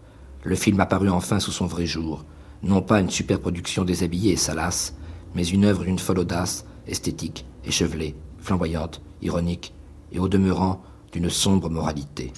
[0.44, 2.26] Le film apparut enfin sous son vrai jour,
[2.64, 4.96] non pas une superproduction déshabillée et salace,
[5.36, 9.74] mais une œuvre d'une folle audace, esthétique, échevelée, flamboyante, ironique,
[10.12, 12.34] et au demeurant d'une sombre moralité.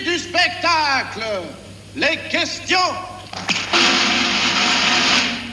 [0.00, 1.22] Du spectacle.
[1.94, 2.78] Les questions.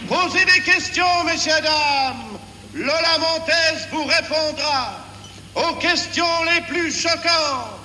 [0.07, 2.39] Posez des questions, messieurs, dames.
[2.73, 4.99] Lola Montez vous répondra
[5.55, 7.79] aux questions les plus choquantes.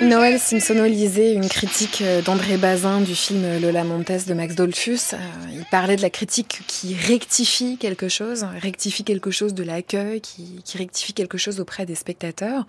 [0.00, 5.14] Noël Simpsono lisait une critique euh, d'André Bazin du film Lola Montes de Max Dolphus.
[5.14, 5.16] Euh,
[5.52, 10.60] il parlait de la critique qui rectifie quelque chose, rectifie quelque chose de l'accueil, qui,
[10.76, 12.66] rectifie quelque chose auprès des spectateurs.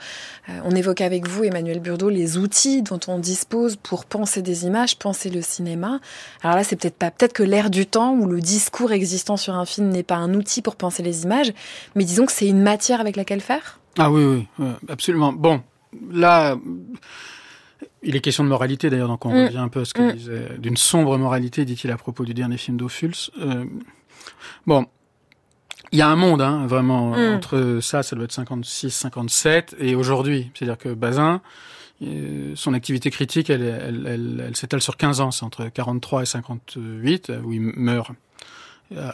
[0.49, 4.65] Euh, on évoque avec vous, Emmanuel Burdeau, les outils dont on dispose pour penser des
[4.65, 5.99] images, penser le cinéma.
[6.41, 9.55] Alors là, c'est peut-être pas, peut-être que l'ère du temps où le discours existant sur
[9.55, 11.51] un film n'est pas un outil pour penser les images,
[11.95, 13.79] mais disons que c'est une matière avec laquelle faire?
[13.97, 15.33] Ah oui, oui, absolument.
[15.33, 15.61] Bon,
[16.11, 16.57] là,
[18.05, 19.45] il est question de moralité d'ailleurs, donc on mm.
[19.45, 20.13] revient un peu à ce qu'il mm.
[20.13, 23.13] disait, d'une sombre moralité, dit-il à propos du dernier film d'Ophuls.
[23.39, 23.65] Euh,
[24.65, 24.85] bon,
[25.91, 27.35] il y a un monde, hein, vraiment, mm.
[27.35, 30.51] entre ça, ça doit être 56, 57, et aujourd'hui.
[30.53, 31.41] C'est-à-dire que Bazin,
[32.03, 36.25] euh, son activité critique, elle, elle, elle, s'étale sur 15 ans, c'est entre 43 et
[36.25, 38.11] 58, où il meurt.
[38.91, 39.11] Euh,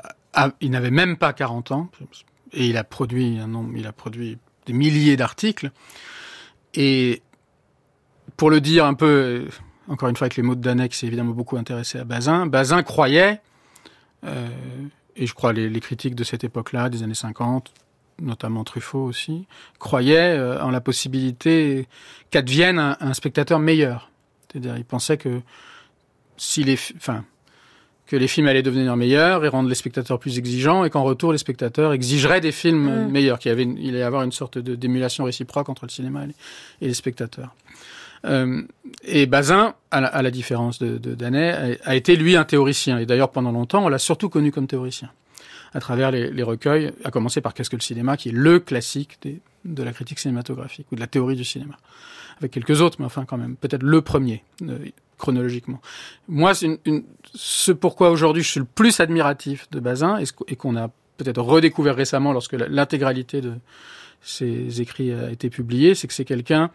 [0.59, 1.89] il n'avait même pas 40 ans,
[2.53, 5.71] et il a produit un nombre, il a produit des milliers d'articles.
[6.73, 7.21] Et
[8.37, 9.47] pour le dire un peu,
[9.87, 12.45] encore une fois avec les mots de Danek, c'est évidemment beaucoup intéressé à Bazin.
[12.47, 13.41] Bazin croyait,
[14.25, 14.47] euh,
[15.15, 17.71] et je crois les, critiques de cette époque-là, des années 50,
[18.21, 19.47] notamment Truffaut aussi,
[19.79, 21.87] croyait euh, en la possibilité
[22.29, 24.11] qu'advienne un, un spectateur meilleur.
[24.51, 25.41] C'est-à-dire, il pensait que
[26.37, 27.23] si les, enfin,
[28.11, 31.31] que les films allaient devenir meilleurs et rendre les spectateurs plus exigeants et qu'en retour
[31.31, 33.09] les spectateurs exigeraient des films mm.
[33.09, 35.91] meilleurs, qu'il y avait, il allait y avoir une sorte de d'émulation réciproque entre le
[35.91, 36.25] cinéma
[36.81, 37.55] et les, spectateurs.
[38.25, 38.63] Euh,
[39.05, 42.43] et Bazin, à la, à la différence de, de Danet, a, a, été lui un
[42.43, 42.97] théoricien.
[42.97, 45.09] Et d'ailleurs pendant longtemps, on l'a surtout connu comme théoricien
[45.73, 48.59] à travers les, les, recueils, à commencer par Qu'est-ce que le cinéma, qui est le
[48.59, 51.77] classique des, de la critique cinématographique ou de la théorie du cinéma,
[52.39, 54.43] avec quelques autres, mais enfin quand même peut-être le premier.
[54.63, 54.79] Euh,
[55.21, 55.79] chronologiquement.
[56.27, 57.03] Moi, c'est une, une,
[57.33, 61.95] ce pourquoi aujourd'hui je suis le plus admiratif de Bazin et, qu'on a peut-être redécouvert
[61.95, 63.53] récemment lorsque l'intégralité de
[64.21, 66.71] ses écrits a été publiée, c'est que c'est quelqu'un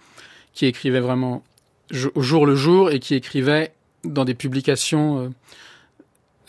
[0.55, 1.43] qui écrivait vraiment
[2.15, 3.73] au jour le jour et qui écrivait
[4.05, 5.29] dans des publications euh,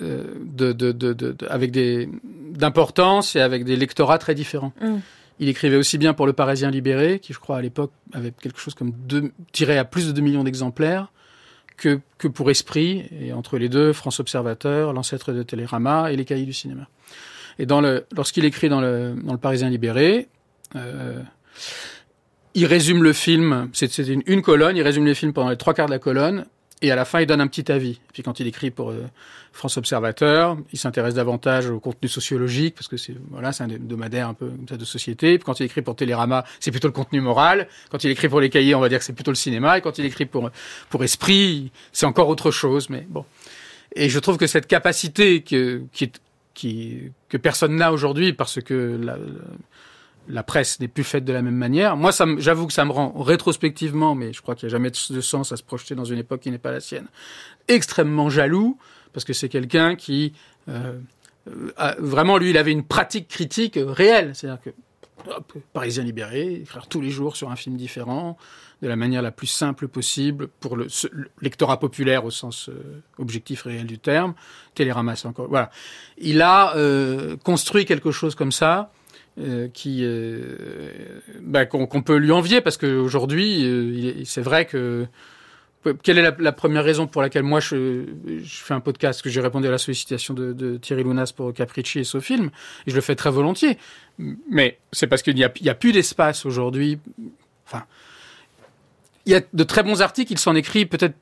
[0.02, 2.10] euh de, de, de, de, avec des
[2.52, 4.74] d'importance et avec des lectorats très différents.
[4.82, 4.98] Mm.
[5.39, 8.60] Il écrivait aussi bien pour le Parisien libéré, qui je crois à l'époque avait quelque
[8.60, 11.12] chose comme deux, tiré à plus de 2 millions d'exemplaires,
[11.78, 16.45] que, pour Esprit, et entre les deux, France Observateur, l'ancêtre de Télérama et les cahiers
[16.45, 16.88] du cinéma.
[17.59, 17.65] Et
[18.15, 20.28] lorsqu'il écrit dans le, Parisien libéré,
[20.75, 21.21] euh,
[22.53, 25.73] il résume le film, c'est, une, une colonne, il résume le film pendant les trois
[25.73, 26.45] quarts de la colonne,
[26.82, 27.99] et à la fin, il donne un petit avis.
[28.13, 29.05] Puis quand il écrit pour euh,
[29.51, 34.30] France Observateur, il s'intéresse davantage au contenu sociologique, parce que c'est voilà, c'est un hebdomadaire
[34.30, 35.38] un peu comme ça de société.
[35.39, 37.67] Puis quand il écrit pour Télérama, c'est plutôt le contenu moral.
[37.89, 39.80] Quand il écrit pour les cahiers, on va dire que c'est plutôt le cinéma.
[39.80, 40.51] Et quand il écrit pour
[40.89, 42.89] pour Esprit, c'est encore autre chose.
[42.89, 43.25] Mais bon.
[43.95, 46.11] Et je trouve que cette capacité que, qui,
[46.53, 49.17] qui, que personne n'a aujourd'hui, parce que la
[50.43, 51.97] presse n'est plus faite de la même manière.
[51.97, 55.21] Moi, j'avoue que ça me rend rétrospectivement, mais je crois qu'il n'y a jamais de
[55.21, 57.07] sens à se projeter dans une époque qui n'est pas la sienne,
[57.67, 58.78] extrêmement jaloux,
[59.13, 60.34] parce que c'est quelqu'un qui,
[60.69, 60.99] euh,
[61.99, 64.36] vraiment, lui, il avait une pratique critique réelle.
[64.36, 64.71] C'est-à-dire que
[65.73, 68.38] Parisien libéré, écrire tous les jours sur un film différent,
[68.82, 70.88] de la manière la plus simple possible pour le,
[71.41, 74.36] lectorat populaire au sens euh, objectif réel du terme.
[74.75, 75.71] Télérama, encore voilà.
[76.17, 78.91] Il a euh, construit quelque chose comme ça.
[79.40, 80.04] Euh, qui
[81.42, 85.06] bah, qu'on peut lui envier parce qu'aujourd'hui c'est vrai que
[86.02, 88.06] quelle est la, première raison pour laquelle moi je,
[88.44, 92.04] fais un podcast que j'ai répondu à la sollicitation de, Thierry Lunas pour Capricci et
[92.04, 92.50] Sofilm
[92.88, 93.78] et je le fais très volontiers.
[94.50, 96.98] Mais c'est parce qu'il n'y a, a, plus d'espace aujourd'hui.
[97.68, 97.86] Enfin
[99.28, 101.16] il y a de très bons articles, il s'en écrit peut-être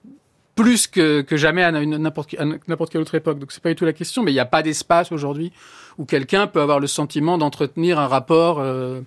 [0.55, 3.39] plus que, que jamais à n'importe quelle autre époque.
[3.39, 5.51] Donc c'est pas du tout la question, mais il n'y a pas d'espace aujourd'hui
[5.97, 9.01] où quelqu'un peut avoir le sentiment d'entretenir un rapport euh,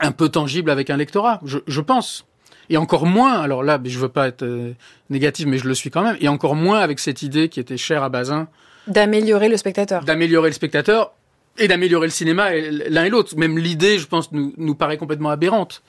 [0.00, 1.40] un peu tangible avec un lectorat.
[1.44, 2.26] Je, je, pense.
[2.70, 4.72] Et encore moins, alors là, je veux pas être euh,
[5.10, 7.76] négatif, mais je le suis quand même, et encore moins avec cette idée qui était
[7.76, 8.48] chère à Bazin.
[8.86, 10.04] D'améliorer le spectateur.
[10.04, 11.12] D'améliorer le spectateur
[11.58, 13.36] et d'améliorer le cinéma, l'un et l'autre.
[13.36, 15.82] Même l'idée, je pense, nous, nous paraît complètement aberrante.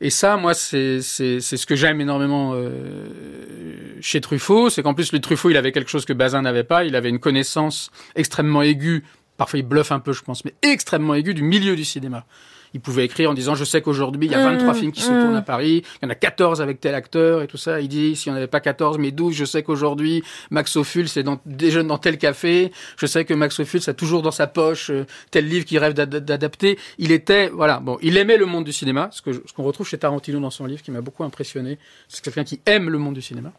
[0.00, 5.20] Et ça, moi, c'est ce que j'aime énormément euh, chez Truffaut, c'est qu'en plus, le
[5.20, 9.04] Truffaut, il avait quelque chose que Bazin n'avait pas, il avait une connaissance extrêmement aiguë,
[9.36, 12.26] parfois il bluffe un peu, je pense, mais extrêmement aiguë du milieu du cinéma
[12.74, 15.00] il pouvait écrire en disant je sais qu'aujourd'hui il y a 23 mmh, films qui
[15.00, 15.36] se tournent mmh.
[15.36, 17.80] à Paris, il y en a 14 avec tel acteur et tout ça.
[17.80, 21.22] Il dit si on avait pas 14 mais 12, je sais qu'aujourd'hui Max Ophuls c'est
[21.22, 22.72] dans déjeune dans tel café.
[22.96, 25.94] Je sais que Max Ophuls a toujours dans sa poche euh, tel livre qu'il rêve
[25.94, 26.78] d'adapter.
[26.98, 29.86] Il était voilà bon, il aimait le monde du cinéma, ce que ce qu'on retrouve
[29.86, 31.78] chez Tarantino dans son livre qui m'a beaucoup impressionné.
[32.08, 33.52] C'est quelqu'un qui aime le monde du cinéma.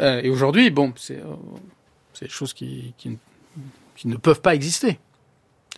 [0.00, 1.36] Euh, et aujourd'hui bon c'est euh,
[2.12, 3.16] c'est des choses qui, qui
[3.94, 4.98] qui ne peuvent pas exister.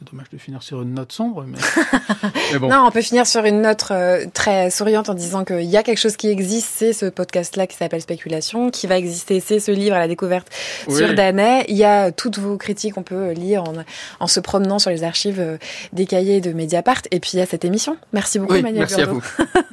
[0.01, 1.45] C'est dommage de finir sur une note sombre,
[2.53, 2.71] mais, bon.
[2.71, 5.83] Non, on peut finir sur une note euh, très souriante en disant qu'il y a
[5.83, 9.71] quelque chose qui existe, c'est ce podcast-là qui s'appelle Spéculation, qui va exister, c'est ce
[9.71, 10.49] livre à la découverte
[10.89, 11.67] sur Danet.
[11.69, 13.75] Il y a toutes vos critiques, on peut lire en,
[14.21, 15.59] en se promenant sur les archives euh,
[15.93, 17.03] des cahiers de Mediapart.
[17.11, 17.99] Et puis il y a cette émission.
[18.15, 19.23] Merci beaucoup, oui, Manuel Merci à vous.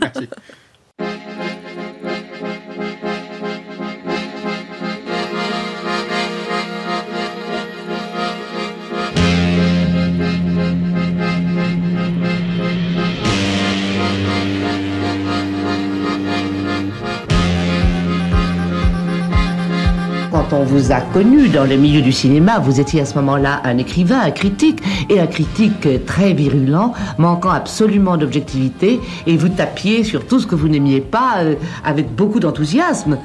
[0.01, 0.27] merci.
[20.67, 24.19] vous a connu dans le milieu du cinéma, vous étiez à ce moment-là un écrivain,
[24.19, 30.39] un critique, et un critique très virulent, manquant absolument d'objectivité, et vous tapiez sur tout
[30.39, 31.55] ce que vous n'aimiez pas euh,
[31.85, 33.17] avec beaucoup d'enthousiasme.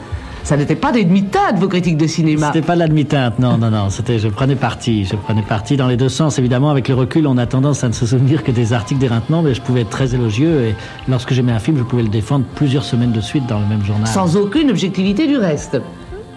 [0.45, 2.49] Ça n'était pas des demi-teintes, vos critiques de cinéma.
[2.53, 3.90] C'était pas de la demi-teinte, non, non, non.
[3.90, 5.05] C'était, je prenais parti.
[5.05, 6.38] Je prenais parti dans les deux sens.
[6.38, 9.43] Évidemment, avec le recul, on a tendance à ne se souvenir que des articles d'éreintement,
[9.43, 10.74] mais je pouvais être très élogieux et
[11.09, 13.84] lorsque j'aimais un film, je pouvais le défendre plusieurs semaines de suite dans le même
[13.84, 14.09] journal.
[14.09, 15.80] Sans aucune objectivité du reste.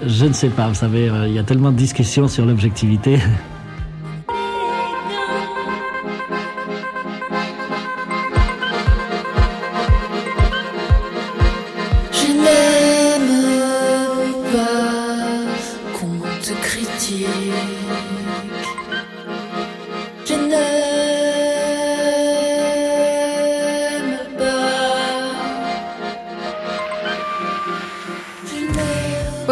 [0.08, 3.18] Je ne sais pas, vous savez, euh, il y a tellement de discussions sur l'objectivité.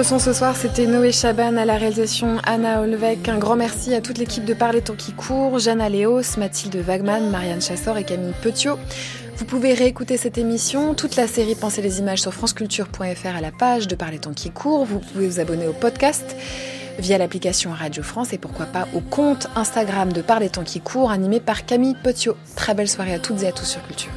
[0.03, 3.29] ce soir, c'était Noé Chaban à la réalisation, Anna Olvec.
[3.29, 7.29] Un grand merci à toute l'équipe de Parler Temps qui court, Jeanne Aléos, Mathilde Wagman,
[7.29, 8.77] Marianne Chassor et Camille Petiot.
[9.37, 13.51] Vous pouvez réécouter cette émission, toute la série Pensez les images sur franceculture.fr à la
[13.51, 14.83] page de Parler Temps qui court.
[14.83, 16.35] Vous pouvez vous abonner au podcast
[16.99, 21.11] via l'application Radio France et pourquoi pas au compte Instagram de Parler Temps qui court
[21.11, 22.35] animé par Camille Petiot.
[22.55, 24.11] Très belle soirée à toutes et à tous sur Culture.